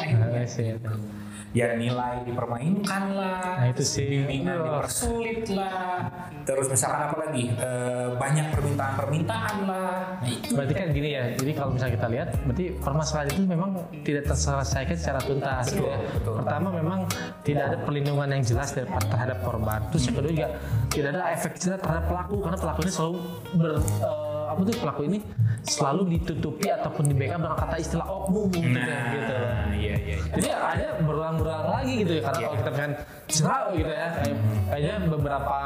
[1.50, 4.06] Ya nilai dipermainkan lah, Nah, itu sih.
[4.06, 6.06] bimbingan dipersulit lah,
[6.42, 11.52] terus misalkan apa lagi Eh, banyak permintaan-permintaan lah, nah itu Berarti kan gini ya, jadi
[11.52, 13.70] kalau misalnya kita lihat, berarti permasalahan itu memang
[14.02, 15.64] tidak terselesaikan secara tuntas.
[15.70, 15.98] gitu ya.
[16.12, 16.34] betul.
[16.38, 17.00] Pertama memang
[17.42, 19.80] tidak ada perlindungan yang jelas terhadap korban.
[19.90, 20.48] Terus yang kedua juga
[20.88, 23.14] tidak ada efek jerah terhadap pelaku karena pelaku ini selalu
[23.54, 25.18] ber, eh, apa tuh pelaku ini
[25.62, 29.36] selalu ditutupi ataupun di backup dengan kata istilah oknum gitu, nah, gitu.
[29.76, 30.16] iya iya.
[30.18, 30.32] iya.
[30.34, 32.46] Jadi ada berulang-ulang lagi gitu ya karena Iya.
[32.46, 32.94] kalau kita misalkan
[33.30, 34.36] cerah gitu ya kayak,
[34.70, 35.58] kayaknya beberapa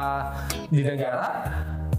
[0.69, 1.27] di negara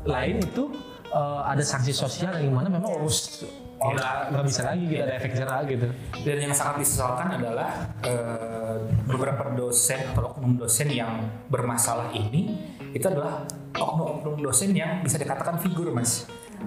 [0.06, 0.64] lain itu
[1.10, 3.42] eh, ada sanksi sosial yang gimana memang harus
[3.80, 5.86] oh, nggak bisa lagi gitu ada efek jerah gitu.
[6.22, 7.70] Dan yang sangat disesalkan adalah
[8.04, 8.76] eh,
[9.08, 12.56] beberapa dosen atau oknum dosen yang bermasalah ini
[12.92, 13.44] itu adalah
[13.76, 16.24] oknum-oknum dosen yang bisa dikatakan figur mas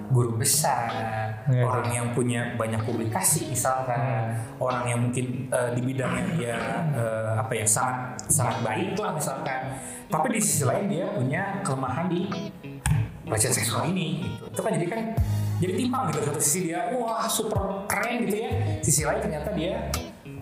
[0.09, 0.89] guru besar
[1.49, 6.57] Iya, orang yang punya banyak publikasi misalkan orang yang mungkin eh, di bidangnya dia
[6.93, 9.73] eh, apa ya sangat sangat baik lah misalkan
[10.05, 12.29] tapi di sisi lain dia punya kelemahan di
[13.25, 14.45] pelecehan seksual ini gitu.
[14.45, 15.01] itu kan jadi kan
[15.57, 18.51] jadi timpang gitu satu sisi dia wah super keren gitu ya
[18.85, 19.89] sisi lain ternyata dia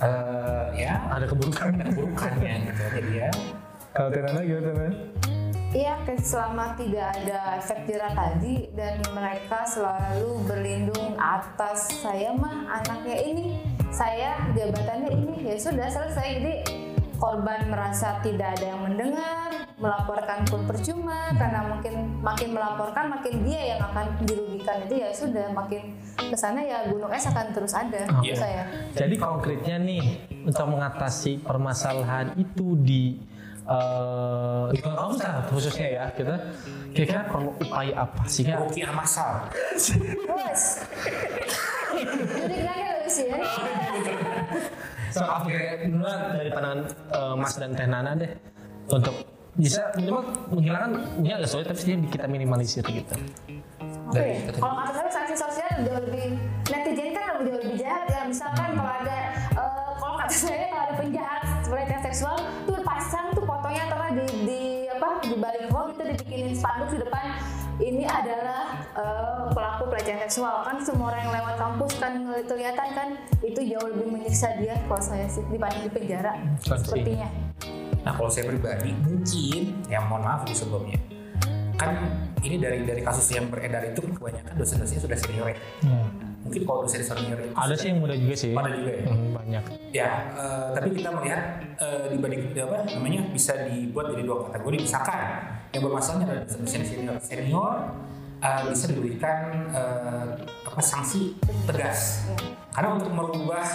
[0.04, 1.72] eh, ya Ada keburukan.
[1.72, 3.30] ada keburukannya gitu jadi ya
[3.96, 4.92] Kalau Tenana gimana Tenana?
[5.76, 13.18] Iya, selama tidak ada efek jerah tadi dan mereka selalu berlindung atas saya mah anaknya
[13.20, 13.46] ini,
[13.92, 16.28] saya jabatannya ini, ya sudah selesai.
[16.40, 16.54] Jadi
[17.20, 23.76] korban merasa tidak ada yang mendengar, melaporkan pun percuma karena mungkin makin melaporkan makin dia
[23.76, 24.88] yang akan dirugikan.
[24.88, 28.36] Jadi ya sudah makin ke sana ya gunung es akan terus ada Iya.
[28.40, 28.64] saya.
[28.96, 33.04] Jadi konkretnya nih untuk mengatasi permasalahan itu di
[33.68, 36.36] eh di kampus lah khususnya ya kita
[36.96, 38.64] kira-kira perlu upaya apa sih Kak?
[38.64, 39.52] rukiah masal
[40.24, 40.64] Bos,
[42.48, 43.38] jadi lagi sih ya.
[45.12, 48.32] So, apa kira duluan dari pandangan eh, Mas dan Teh Nana deh
[48.92, 49.16] untuk
[49.58, 50.22] bisa minimal
[50.54, 53.16] menghilangkan ini agak sulit tapi setidaknya kita minimalisir gitu.
[54.08, 54.24] Oke,
[54.56, 56.40] kalau kata saya sanksi sosial jauh lebih
[66.58, 67.26] spanduk di depan
[67.78, 72.14] ini adalah eh, pelaku pelecehan seksual kan semua orang yang lewat kampus kan
[72.50, 73.08] kelihatan kan
[73.46, 76.90] itu jauh lebih menyiksa dia kalau saya sih dibanding di penjara Sanksi.
[76.90, 77.30] sepertinya.
[78.02, 81.00] Nah kalau saya pribadi mungkin, ya mohon maaf nih sebelumnya,
[81.76, 81.92] kan
[82.40, 85.58] ini dari dari kasus yang beredar itu kan kebanyakan dosen-dosennya sudah senior ya.
[86.48, 88.52] Mungkin kalau dosen senior itu Ada sih yang muda juga sih.
[88.56, 89.06] Ada juga ya?
[89.12, 89.64] Hmm, banyak.
[89.92, 91.42] Ya, eh, tapi kita melihat
[91.84, 94.76] eh, dibanding apa namanya bisa dibuat jadi dua kategori.
[94.88, 95.20] Misalkan
[95.78, 97.74] yang bermasalahnya adalah dosen senior senior
[98.42, 100.26] eh, bisa diberikan eh,
[100.66, 101.38] apa sanksi
[101.70, 102.26] tegas.
[102.74, 103.66] Karena untuk merubah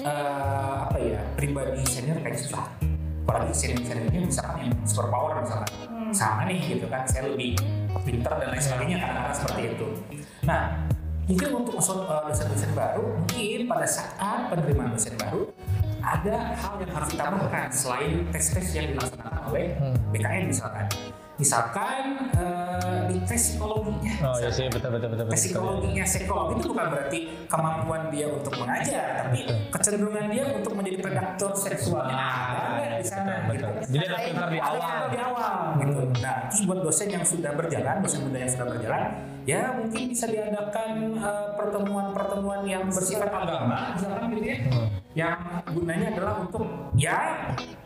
[0.00, 2.66] eh, apa ya pribadi senior kayaknya susah.
[3.28, 5.68] Apalagi senior seniornya misalkan yang super power misalkan
[6.16, 7.60] sama nih gitu kan, saya lebih
[8.04, 9.88] pintar dan lain sebagainya kadang-kadang seperti itu.
[10.44, 10.62] Nah,
[11.24, 15.52] mungkin untuk eh, dosen-dosen baru mungkin pada saat penerimaan dosen baru
[16.04, 19.72] ada hal yang harus ditambahkan selain tes-tes yang dilaksanakan oleh
[20.12, 20.84] BKN misalkan
[21.34, 25.24] misalkan eh, di tes psikologinya Oh iya sih betul betul betul.
[25.26, 25.42] tes betul.
[25.42, 27.18] psikologinya psikolog itu bukan berarti
[27.50, 32.22] kemampuan dia untuk mengajar tapi kecenderungan dia untuk menjadi predator seksualnya
[32.84, 33.68] ada di sana Betul.
[33.82, 33.92] gitu.
[33.92, 34.80] Jadi ada filter di Ada awal.
[34.80, 36.02] filter di awal gitu.
[36.22, 39.02] Nah, terus buat dosen yang sudah berjalan, dosen muda yang sudah berjalan,
[39.44, 44.58] ya mungkin bisa diadakan eh, pertemuan-pertemuan yang bersifat agama, misalkan gitu ya.
[45.14, 45.36] Yang
[45.70, 46.64] gunanya adalah untuk
[46.96, 47.18] ya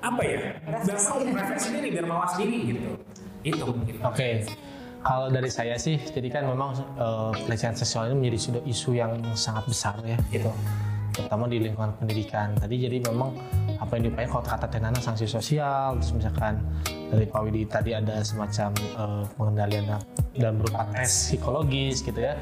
[0.00, 0.38] apa ya?
[0.62, 1.34] Biar Refleksi.
[1.34, 2.88] refleksi diri, biar mawas diri gitu.
[3.54, 3.94] Itu mungkin.
[4.04, 4.44] Oke.
[4.98, 9.12] Kalau dari saya sih, jadi kan memang eh, pelecehan seksual ini menjadi sudah isu yang
[9.38, 10.50] sangat besar ya, gitu.
[11.14, 12.54] Terutama di lingkungan pendidikan.
[12.58, 13.34] Tadi jadi memang
[13.78, 16.58] apa yang diupayakan kalau kata Tenana sanksi sosial, terus misalkan
[17.14, 19.84] dari Pak Widi tadi ada semacam eh, pengendalian
[20.34, 22.34] dalam berupa tes psikologis gitu ya.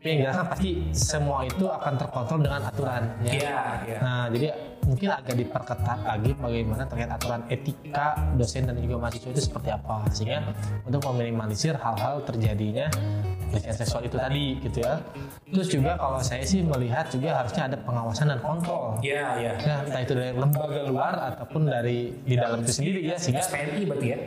[0.00, 3.32] Yang jelas kan pasti semua itu akan terkontrol dengan aturan ya.
[3.36, 3.98] Iya, iya.
[4.00, 4.46] Nah, jadi
[4.88, 9.96] mungkin agak diperketat lagi bagaimana terkait aturan etika dosen dan juga mahasiswa itu seperti apa
[10.08, 10.40] sehingga
[10.88, 12.88] untuk meminimalisir hal-hal terjadinya
[13.52, 15.04] pelecehan seksual itu tadi gitu ya.
[15.52, 18.96] Terus juga kalau saya sih melihat juga harusnya ada pengawasan dan kontrol.
[19.04, 19.52] Iya, iya.
[19.60, 23.82] Ya, entah itu dari lembaga luar ataupun dari di dalam itu sendiri ya sehingga SPNI
[23.84, 24.18] berarti ya.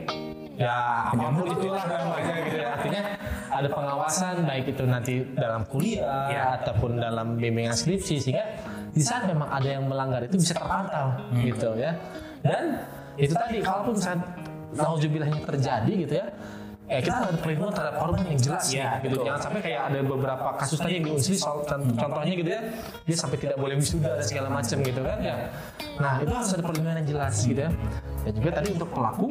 [0.53, 0.75] Ya
[1.09, 2.67] apa pun itulah namanya gitu ya.
[2.77, 3.01] Artinya
[3.49, 6.43] ada pengawasan baik itu nanti dalam kuliah Ya.
[6.61, 8.45] ataupun dalam bimbingan skripsi sehingga
[8.93, 11.97] di saat memang ada yang melanggar itu bisa terpantau gitu ya.
[12.45, 12.81] Dan
[13.17, 14.25] itu tadi kalaupun misalnya
[14.73, 16.27] naujubillahnya terjadi gitu ya
[16.93, 19.17] eh kita ada perlindungan terhadap korban yang jelas Ya, gitu.
[19.17, 19.25] betul.
[19.25, 22.61] jangan sampai kayak ada beberapa kasus tadi yang di Unsri soal con- contohnya gitu ya
[23.03, 25.35] dia sampai tidak boleh wisuda dan segala macam gitu kan ya.
[25.97, 27.71] Nah itu harus ada perlindungan yang jelas gitu ya.
[28.23, 29.27] Dan juga tadi untuk pelaku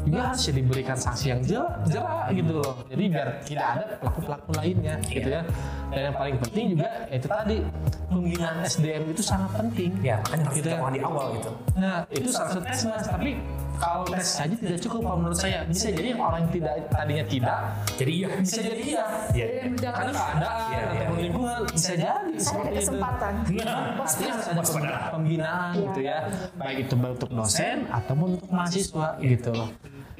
[0.00, 1.84] juga harus ya diberikan sanksi yang jelas
[2.30, 2.74] gitu loh.
[2.86, 5.42] Jadi biar tidak ada pelaku pelaku lainnya gitu ya.
[5.90, 7.56] Dan yang paling penting juga ya itu tadi
[8.10, 10.82] pembinaan SDM itu sangat penting Ya, kan harus Gitu ya.
[10.90, 11.50] di awal gitu.
[11.78, 13.30] Nah, itu salah satu tes mas, tapi
[13.78, 15.62] kalau tes saja tidak cukup kalau menurut saya.
[15.64, 17.58] Bisa jadi yang orang yang tidak tadinya tidak,
[17.96, 18.28] Jadi iya.
[18.36, 19.04] bisa jadi iya.
[19.32, 19.46] Iya.
[19.78, 21.24] Karena keadaan Iya, iya, ataupun iya.
[21.24, 22.78] lingkungan bisa jadi ada seperti itu.
[22.82, 26.18] kesempatan Artinya harus ada pembinaan, pembinaan gitu ya,
[26.58, 29.70] baik itu untuk dosen ataupun untuk mahasiswa gitu loh.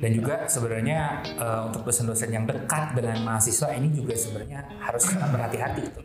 [0.01, 5.29] Dan juga sebenarnya eh, untuk dosen-dosen yang dekat dengan mahasiswa ini juga sebenarnya harus sangat
[5.29, 6.01] berhati-hati itu.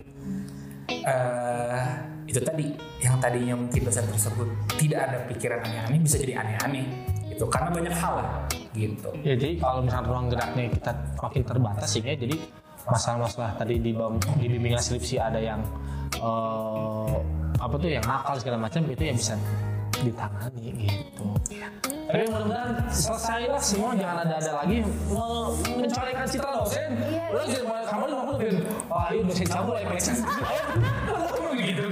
[1.06, 1.86] Eh,
[2.26, 4.49] itu tadi yang tadinya mungkin dosen tersebut
[4.82, 6.86] tidak ada pikiran aneh-aneh bisa jadi aneh-aneh
[7.30, 8.30] gitu karena banyak hal lah
[8.74, 9.14] gitu.
[9.22, 10.91] Ya jadi kalau misalnya ruang geraknya kita
[11.22, 12.36] makin terbatas sehingga jadi
[12.89, 13.93] masalah-masalah tadi di
[14.41, 15.62] di bimbingan skripsi ada yang
[16.18, 17.14] eh,
[17.62, 19.38] apa tuh yang nakal segala macam itu ya bisa
[20.01, 21.26] ditangani gitu.
[22.16, 25.51] Tapi mudah-mudahan selesai lah semua jangan ada-ada lagi me-
[25.84, 26.95] mencorengkan citra dosen.
[26.95, 27.28] Iya.
[27.28, 28.57] Lo jangan kamu lu ngomong gitu.
[28.88, 30.20] Wah, ini dosen cabul ya PSS.
[31.59, 31.84] gitu.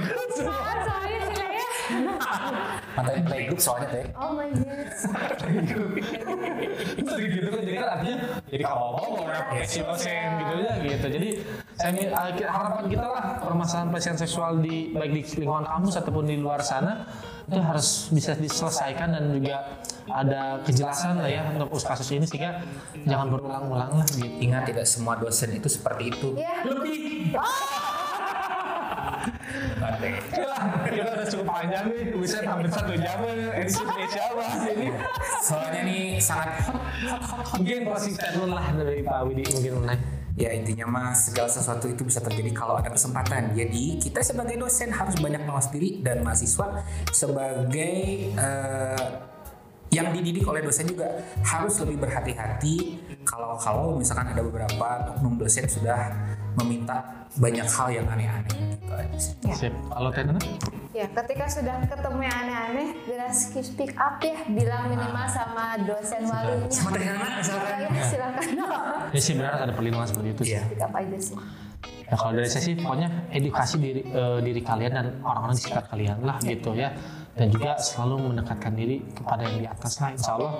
[0.48, 1.64] Ah, sorry sih Lea.
[2.94, 4.04] Matanya playgroup soalnya teh.
[4.16, 4.88] oh my god
[6.96, 8.16] Terus gitu kan jadi kan artinya
[8.48, 11.28] jadi kalau mau represi dosen gitu ya gitu jadi
[11.74, 11.90] saya
[12.32, 16.62] ki- harapan kita lah permasalahan pelecehan seksual di baik di lingkungan kampus ataupun di luar
[16.62, 17.06] sana
[17.44, 22.62] itu harus bisa diselesaikan dan juga ada kejelasan lah ya untuk kasus ini sehingga
[23.04, 24.24] jangan berulang-ulang lah gitu.
[24.24, 26.28] Ingat tidak semua dosen itu seperti itu.
[26.36, 27.36] ya Lebih.
[29.84, 30.08] Oke.
[30.24, 34.86] Oke lah, kita udah cukup panjang nih, bisa hampir satu jam edisi spesial bahas ini.
[35.40, 37.56] Soalnya nih sangat hot, hot, hot, hot.
[37.60, 39.98] Mungkin closing statement lah dari Pak Widi mungkin mengenai
[40.34, 43.54] Ya intinya mas segala sesuatu itu bisa terjadi kalau ada kesempatan.
[43.54, 46.82] Jadi kita sebagai dosen harus banyak mawas diri dan mahasiswa
[47.14, 47.94] sebagai
[48.34, 49.06] eh,
[49.94, 51.06] yang dididik oleh dosen juga
[51.46, 56.10] harus lebih berhati-hati kalau kalau misalkan ada beberapa oknum dosen sudah
[56.58, 59.18] meminta banyak hal yang aneh-aneh gitu aja.
[59.46, 59.54] Ya.
[59.54, 59.72] Sip.
[59.86, 60.10] Kalau?
[60.94, 66.70] Ya, ketika sudah ketemu yang aneh-aneh, jelas speak up ya, bilang minimal sama dosen walinya.
[66.70, 67.76] Sama Tenana misalkan.
[67.82, 68.46] Ya, silakan.
[69.10, 70.54] Ya sih benar ada perlindungan seperti itu sih.
[70.54, 70.62] Iya.
[70.70, 71.36] speak up aja sih.
[72.06, 75.84] Ya kalau dari saya sih pokoknya edukasi diri eh, diri kalian dan orang-orang di sekitar
[75.90, 76.94] kalian lah gitu ya.
[77.34, 80.52] Dan juga selalu mendekatkan diri kepada yang di atas lah insya Allah.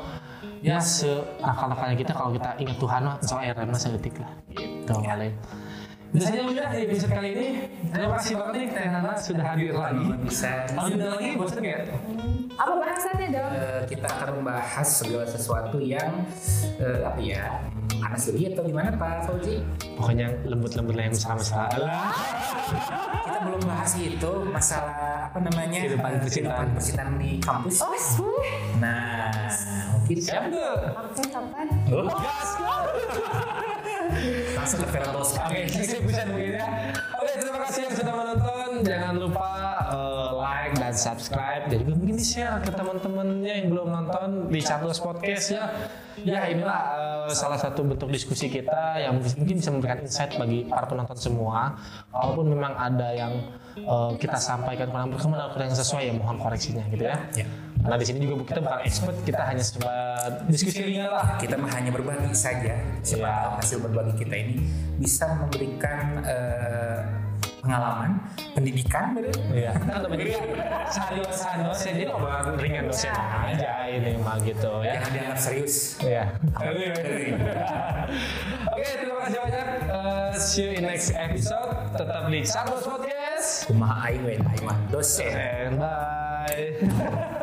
[0.66, 4.34] Ya senakal-nakalnya kita kalau kita ingat Tuhan mah insya Allah airnya sedetik lah.
[4.50, 5.30] Gitu kali.
[6.14, 7.48] Saja udah di episode kali ini.
[7.90, 10.06] Terima kasih banget nih Teh Nana sudah hadir lagi.
[10.22, 10.50] Bisa.
[10.70, 11.80] Kalau diundang lagi bosan nggak?
[12.54, 13.50] Apa bahasannya dong?
[13.50, 16.22] Eh, kita akan membahas segala sesuatu yang
[16.78, 17.58] eh, apa ya
[17.98, 19.58] panas dulu atau gimana Pak Fauzi?
[19.98, 21.66] Pokoknya lembut-lembut lah yang mesra-mesra.
[23.26, 26.66] Kita belum bahas itu masalah apa namanya Kehidupan eh, percintaan.
[26.78, 27.76] percintaan di kampus.
[27.82, 27.90] Oh,
[28.22, 28.54] boleh.
[28.78, 29.50] Nah,
[29.98, 30.78] mungkin Siap tuh.
[30.94, 31.66] Oke, kapan?
[31.90, 32.50] Gas.
[34.54, 35.30] Langsung ke Veratos.
[36.54, 36.66] Ya.
[37.18, 38.70] Oke, terima kasih yang sudah menonton.
[38.84, 39.53] Jangan lupa
[40.94, 45.50] dan subscribe dan juga mungkin di share ke teman-temannya yang belum nonton di Charles Podcast
[45.50, 45.66] ya.
[46.22, 46.80] Ya inilah
[47.26, 51.74] uh, salah satu bentuk diskusi kita yang mungkin bisa memberikan insight bagi para penonton semua.
[52.14, 53.42] Walaupun memang ada yang
[53.82, 57.18] uh, kita sampaikan kurang berkenan atau yang sesuai ya mohon koreksinya gitu ya.
[57.34, 57.50] Ya.
[57.82, 59.92] Karena di sini juga kita bukan expert, kita hanya coba
[60.48, 61.36] diskusi ringan lah.
[61.36, 62.78] Kita mah hanya berbagi saja.
[63.02, 64.54] Siapa tahu hasil berbagi kita ini
[64.96, 67.00] bisa memberikan eh,
[67.64, 68.10] pengalaman,
[68.52, 69.32] pendidikan, bener?
[69.50, 69.72] Iya.
[69.72, 75.00] Kan namanya juga sehari-hari dosen, jadi obrolan ringan dosen aja ini mah gitu ya.
[75.00, 75.76] Jangan dianggap serius.
[76.04, 76.24] Iya.
[78.68, 79.66] Oke, terima kasih banyak.
[79.88, 81.72] Uh, see you in next episode.
[81.96, 83.66] Tetap di Santos Podcast.
[83.66, 85.80] Kumaha aing we aing mah dosen.
[85.80, 87.32] Bye.